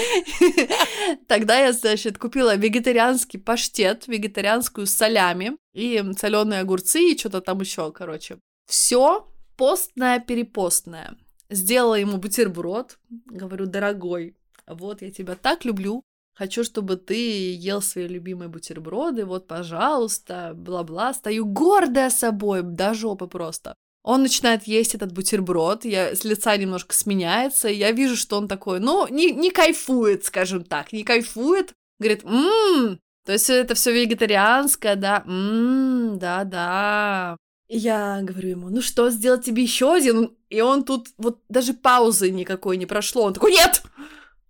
Тогда 1.27 1.59
я, 1.59 1.73
значит, 1.73 2.19
купила 2.19 2.55
вегетарианский 2.55 3.39
паштет, 3.39 4.07
вегетарианскую 4.07 4.85
солями 4.85 5.57
и 5.73 6.03
соленые 6.19 6.61
огурцы 6.61 7.01
и 7.01 7.17
что-то 7.17 7.41
там 7.41 7.61
еще, 7.61 7.91
короче. 7.91 8.37
Все 8.67 9.27
постное-перепостное. 9.57 11.17
Сделала 11.49 11.95
ему 11.95 12.17
бутерброд. 12.17 12.99
Говорю, 13.25 13.65
дорогой, 13.65 14.35
вот 14.67 15.01
я 15.01 15.11
тебя 15.11 15.35
так 15.35 15.65
люблю. 15.65 16.03
Хочу, 16.35 16.63
чтобы 16.63 16.95
ты 16.95 17.53
ел 17.53 17.81
свои 17.81 18.07
любимые 18.07 18.49
бутерброды. 18.49 19.25
Вот, 19.25 19.47
пожалуйста, 19.47 20.53
бла-бла. 20.55 21.13
Стою 21.13 21.45
гордая 21.45 22.09
собой, 22.09 22.61
до 22.61 22.93
жопы 22.93 23.27
просто. 23.27 23.75
Он 24.03 24.21
начинает 24.21 24.63
есть 24.63 24.95
этот 24.95 25.11
бутерброд, 25.11 25.83
я, 25.85 26.15
с 26.15 26.23
лица 26.23 26.55
немножко 26.55 26.95
сменяется, 26.95 27.67
я 27.67 27.91
вижу, 27.91 28.15
что 28.15 28.37
он 28.37 28.47
такой, 28.47 28.79
ну, 28.79 29.07
не, 29.09 29.31
не 29.31 29.51
кайфует, 29.51 30.23
скажем 30.23 30.63
так, 30.63 30.93
не 30.93 31.03
кайфует. 31.03 31.73
Говорит, 31.99 32.23
ммм, 32.23 32.99
то 33.25 33.33
есть 33.33 33.49
это 33.49 33.75
все 33.75 33.91
вегетарианское, 33.91 34.95
да, 34.95 35.23
ммм, 35.25 36.17
да-да, 36.17 37.37
я 37.69 38.19
говорю 38.23 38.49
ему, 38.49 38.69
ну 38.69 38.81
что, 38.81 39.09
сделать 39.11 39.45
тебе 39.45 39.63
еще 39.63 39.93
один? 39.93 40.35
И 40.49 40.59
он 40.59 40.83
тут 40.83 41.09
вот 41.17 41.39
даже 41.49 41.73
паузы 41.73 42.31
никакой 42.31 42.77
не 42.77 42.87
прошло. 42.87 43.23
Он 43.23 43.33
такой, 43.33 43.51
нет, 43.51 43.83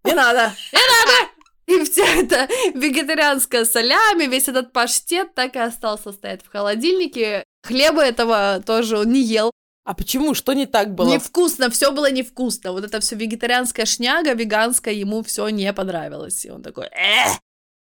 не 0.05 0.13
надо, 0.13 0.53
не 0.71 0.79
надо. 0.79 1.31
И 1.67 1.83
вся 1.85 2.05
эта 2.05 2.47
вегетарианская 2.73 3.65
солями, 3.65 4.23
весь 4.23 4.47
этот 4.47 4.71
паштет 4.71 5.35
так 5.35 5.55
и 5.55 5.59
остался 5.59 6.13
стоять 6.13 6.43
в 6.43 6.49
холодильнике. 6.49 7.43
Хлеба 7.63 8.01
этого 8.01 8.63
тоже 8.65 8.97
он 8.97 9.11
не 9.11 9.21
ел. 9.21 9.51
А 9.83 9.93
почему? 9.93 10.33
Что 10.33 10.53
не 10.53 10.65
так 10.65 10.95
было? 10.95 11.11
Невкусно, 11.11 11.69
все 11.69 11.91
было 11.91 12.09
невкусно. 12.11 12.71
Вот 12.71 12.85
это 12.85 12.99
все 13.01 13.15
вегетарианская 13.15 13.85
шняга, 13.85 14.33
веганская, 14.33 14.93
ему 14.93 15.23
все 15.23 15.49
не 15.49 15.71
понравилось. 15.73 16.45
И 16.45 16.49
он 16.49 16.63
такой, 16.63 16.87
Эх! 16.91 17.37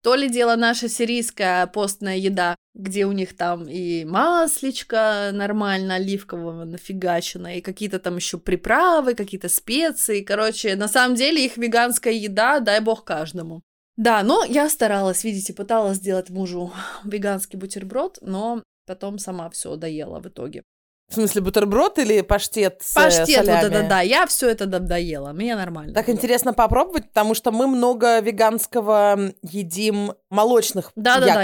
То 0.08 0.14
ли 0.14 0.30
дело 0.30 0.56
наша 0.56 0.88
сирийская 0.88 1.66
постная 1.66 2.16
еда, 2.16 2.56
где 2.72 3.04
у 3.04 3.12
них 3.12 3.36
там 3.36 3.68
и 3.68 4.06
маслечко 4.06 5.32
нормально 5.34 5.96
оливкового 5.96 6.64
нафигачено, 6.64 7.58
и 7.58 7.60
какие-то 7.60 7.98
там 7.98 8.16
еще 8.16 8.38
приправы, 8.38 9.14
какие-то 9.14 9.50
специи. 9.50 10.22
Короче, 10.22 10.76
на 10.76 10.88
самом 10.88 11.14
деле 11.14 11.44
их 11.44 11.58
веганская 11.58 12.14
еда, 12.14 12.60
дай 12.60 12.80
бог 12.80 13.04
каждому. 13.04 13.60
Да, 13.98 14.22
но 14.22 14.44
я 14.44 14.70
старалась, 14.70 15.24
видите, 15.24 15.52
пыталась 15.52 15.98
сделать 15.98 16.30
мужу 16.30 16.72
веганский 17.04 17.58
бутерброд, 17.58 18.16
но 18.22 18.62
потом 18.86 19.18
сама 19.18 19.50
все 19.50 19.76
доела 19.76 20.20
в 20.20 20.28
итоге. 20.28 20.62
В 21.08 21.14
смысле, 21.14 21.40
бутерброд 21.40 21.98
или 21.98 22.20
паштет 22.20 22.82
с 22.82 22.94
э, 22.94 23.00
Паштет, 23.00 23.26
солями? 23.28 23.62
вот 23.62 23.70
да-да-да. 23.70 24.00
Я 24.02 24.26
все 24.26 24.48
это 24.50 24.66
доела. 24.66 25.32
Мне 25.32 25.56
нормально. 25.56 25.94
Так 25.94 26.06
было. 26.06 26.14
интересно 26.14 26.52
попробовать, 26.52 27.08
потому 27.08 27.34
что 27.34 27.50
мы 27.50 27.66
много 27.66 28.20
веганского 28.20 29.32
едим 29.42 30.12
молочных 30.28 30.92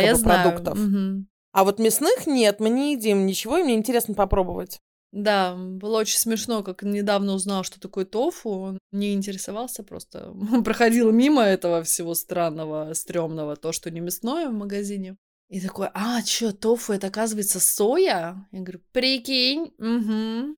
я 0.00 0.08
якобы 0.08 0.20
знаю. 0.22 0.42
продуктов. 0.50 0.78
Мгм. 0.78 1.28
А 1.52 1.64
вот 1.64 1.78
мясных 1.78 2.26
нет, 2.26 2.60
мы 2.60 2.68
не 2.68 2.92
едим 2.92 3.24
ничего, 3.26 3.56
и 3.56 3.62
мне 3.62 3.74
интересно 3.74 4.14
попробовать. 4.14 4.80
Да, 5.12 5.54
было 5.54 5.98
очень 6.00 6.18
смешно, 6.18 6.64
как 6.64 6.82
недавно 6.82 7.34
узнал, 7.34 7.62
что 7.62 7.78
такое 7.78 8.04
тофу. 8.04 8.50
Он 8.50 8.78
не 8.90 9.14
интересовался 9.14 9.84
просто. 9.84 10.34
Проходил 10.64 11.12
мимо 11.12 11.42
этого 11.42 11.84
всего 11.84 12.14
странного, 12.14 12.92
стрёмного, 12.94 13.54
то, 13.54 13.70
что 13.70 13.92
не 13.92 14.00
мясное 14.00 14.48
в 14.48 14.52
магазине. 14.52 15.16
И 15.48 15.60
такой, 15.60 15.88
а, 15.94 16.22
чё, 16.22 16.52
тофу, 16.52 16.92
это 16.92 17.08
оказывается 17.08 17.60
соя? 17.60 18.46
Я 18.50 18.60
говорю, 18.60 18.80
прикинь, 18.92 19.74
угу. 19.78 20.56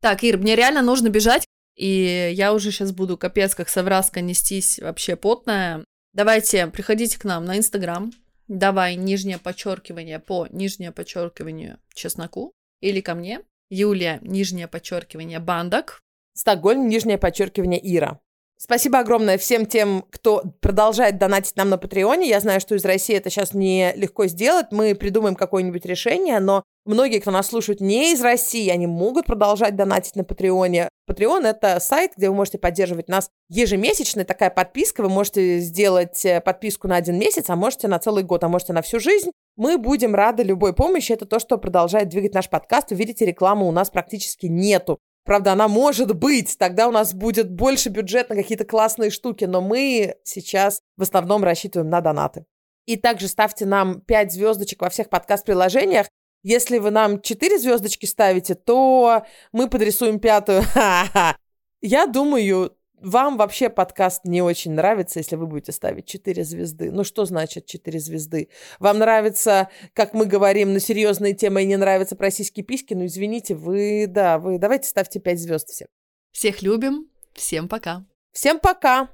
Так, 0.00 0.22
Ир, 0.22 0.38
мне 0.38 0.56
реально 0.56 0.82
нужно 0.82 1.08
бежать, 1.08 1.46
и 1.76 2.30
я 2.34 2.52
уже 2.52 2.70
сейчас 2.70 2.92
буду 2.92 3.16
капец 3.16 3.54
как 3.54 3.68
совраска 3.68 4.20
нестись 4.20 4.78
вообще 4.78 5.16
потная. 5.16 5.84
Давайте, 6.12 6.66
приходите 6.68 7.18
к 7.18 7.24
нам 7.24 7.44
на 7.44 7.58
Инстаграм, 7.58 8.12
давай 8.48 8.96
нижнее 8.96 9.38
подчеркивание 9.38 10.18
по 10.18 10.46
нижнее 10.50 10.92
подчеркиванию 10.92 11.78
чесноку 11.94 12.52
или 12.80 13.00
ко 13.00 13.14
мне. 13.14 13.42
Юлия, 13.70 14.18
нижнее 14.22 14.66
подчеркивание, 14.66 15.40
бандок. 15.40 16.00
Стокгольм, 16.34 16.88
нижнее 16.88 17.18
подчеркивание 17.18 17.80
Ира. 17.96 18.20
Спасибо 18.60 18.98
огромное 18.98 19.38
всем 19.38 19.66
тем, 19.66 20.04
кто 20.10 20.42
продолжает 20.60 21.16
донатить 21.16 21.56
нам 21.56 21.70
на 21.70 21.78
Патреоне. 21.78 22.28
Я 22.28 22.40
знаю, 22.40 22.60
что 22.60 22.74
из 22.74 22.84
России 22.84 23.14
это 23.14 23.30
сейчас 23.30 23.54
не 23.54 23.92
легко 23.94 24.26
сделать. 24.26 24.66
Мы 24.72 24.96
придумаем 24.96 25.36
какое-нибудь 25.36 25.86
решение, 25.86 26.40
но 26.40 26.64
многие, 26.84 27.20
кто 27.20 27.30
нас 27.30 27.46
слушают 27.46 27.80
не 27.80 28.12
из 28.12 28.20
России, 28.20 28.68
они 28.68 28.88
могут 28.88 29.26
продолжать 29.26 29.76
донатить 29.76 30.16
на 30.16 30.24
Патреоне. 30.24 30.88
Патреон— 31.06 31.46
это 31.46 31.78
сайт, 31.78 32.14
где 32.16 32.28
вы 32.28 32.34
можете 32.34 32.58
поддерживать 32.58 33.08
нас 33.08 33.30
ежемесячно. 33.48 34.24
Такая 34.24 34.50
подписка. 34.50 35.02
Вы 35.02 35.08
можете 35.08 35.60
сделать 35.60 36.24
э, 36.26 36.40
подписку 36.40 36.88
на 36.88 36.96
один 36.96 37.16
месяц, 37.16 37.50
а 37.50 37.54
можете 37.54 37.86
на 37.86 38.00
целый 38.00 38.24
год, 38.24 38.42
а 38.42 38.48
можете 38.48 38.72
на 38.72 38.82
всю 38.82 38.98
жизнь. 38.98 39.30
Мы 39.56 39.78
будем 39.78 40.16
рады 40.16 40.42
любой 40.42 40.74
помощи. 40.74 41.12
Это 41.12 41.26
то, 41.26 41.38
что 41.38 41.58
продолжает 41.58 42.08
двигать 42.08 42.34
наш 42.34 42.50
подкаст. 42.50 42.90
Вы 42.90 42.96
видите, 42.96 43.24
рекламы 43.24 43.68
у 43.68 43.70
нас 43.70 43.88
практически 43.88 44.46
нету. 44.46 44.98
Правда, 45.28 45.52
она 45.52 45.68
может 45.68 46.16
быть, 46.16 46.56
тогда 46.56 46.88
у 46.88 46.90
нас 46.90 47.12
будет 47.12 47.50
больше 47.50 47.90
бюджет 47.90 48.30
на 48.30 48.34
какие-то 48.34 48.64
классные 48.64 49.10
штуки, 49.10 49.44
но 49.44 49.60
мы 49.60 50.14
сейчас 50.24 50.80
в 50.96 51.02
основном 51.02 51.44
рассчитываем 51.44 51.90
на 51.90 52.00
донаты. 52.00 52.46
И 52.86 52.96
также 52.96 53.28
ставьте 53.28 53.66
нам 53.66 54.00
5 54.00 54.32
звездочек 54.32 54.80
во 54.80 54.88
всех 54.88 55.10
подкаст-приложениях. 55.10 56.06
Если 56.42 56.78
вы 56.78 56.90
нам 56.90 57.20
4 57.20 57.58
звездочки 57.58 58.06
ставите, 58.06 58.54
то 58.54 59.26
мы 59.52 59.68
подрисуем 59.68 60.18
пятую. 60.18 60.62
Я 61.82 62.06
думаю, 62.06 62.74
вам 63.00 63.36
вообще 63.36 63.70
подкаст 63.70 64.24
не 64.24 64.42
очень 64.42 64.72
нравится, 64.72 65.18
если 65.18 65.36
вы 65.36 65.46
будете 65.46 65.72
ставить 65.72 66.06
4 66.06 66.44
звезды. 66.44 66.90
Ну 66.90 67.04
что 67.04 67.24
значит 67.24 67.66
4 67.66 67.98
звезды? 67.98 68.48
Вам 68.78 68.98
нравится, 68.98 69.68
как 69.94 70.14
мы 70.14 70.26
говорим, 70.26 70.72
на 70.72 70.80
серьезные 70.80 71.34
темы 71.34 71.62
и 71.62 71.66
не 71.66 71.76
нравится 71.76 72.16
про 72.16 72.30
сиськи-письки? 72.30 72.94
Ну 72.94 73.06
извините, 73.06 73.54
вы, 73.54 74.06
да, 74.08 74.38
вы 74.38 74.58
давайте 74.58 74.88
ставьте 74.88 75.20
5 75.20 75.40
звезд 75.40 75.68
всем. 75.68 75.88
Всех 76.32 76.62
любим, 76.62 77.10
всем 77.34 77.68
пока. 77.68 78.04
Всем 78.32 78.60
пока! 78.60 79.08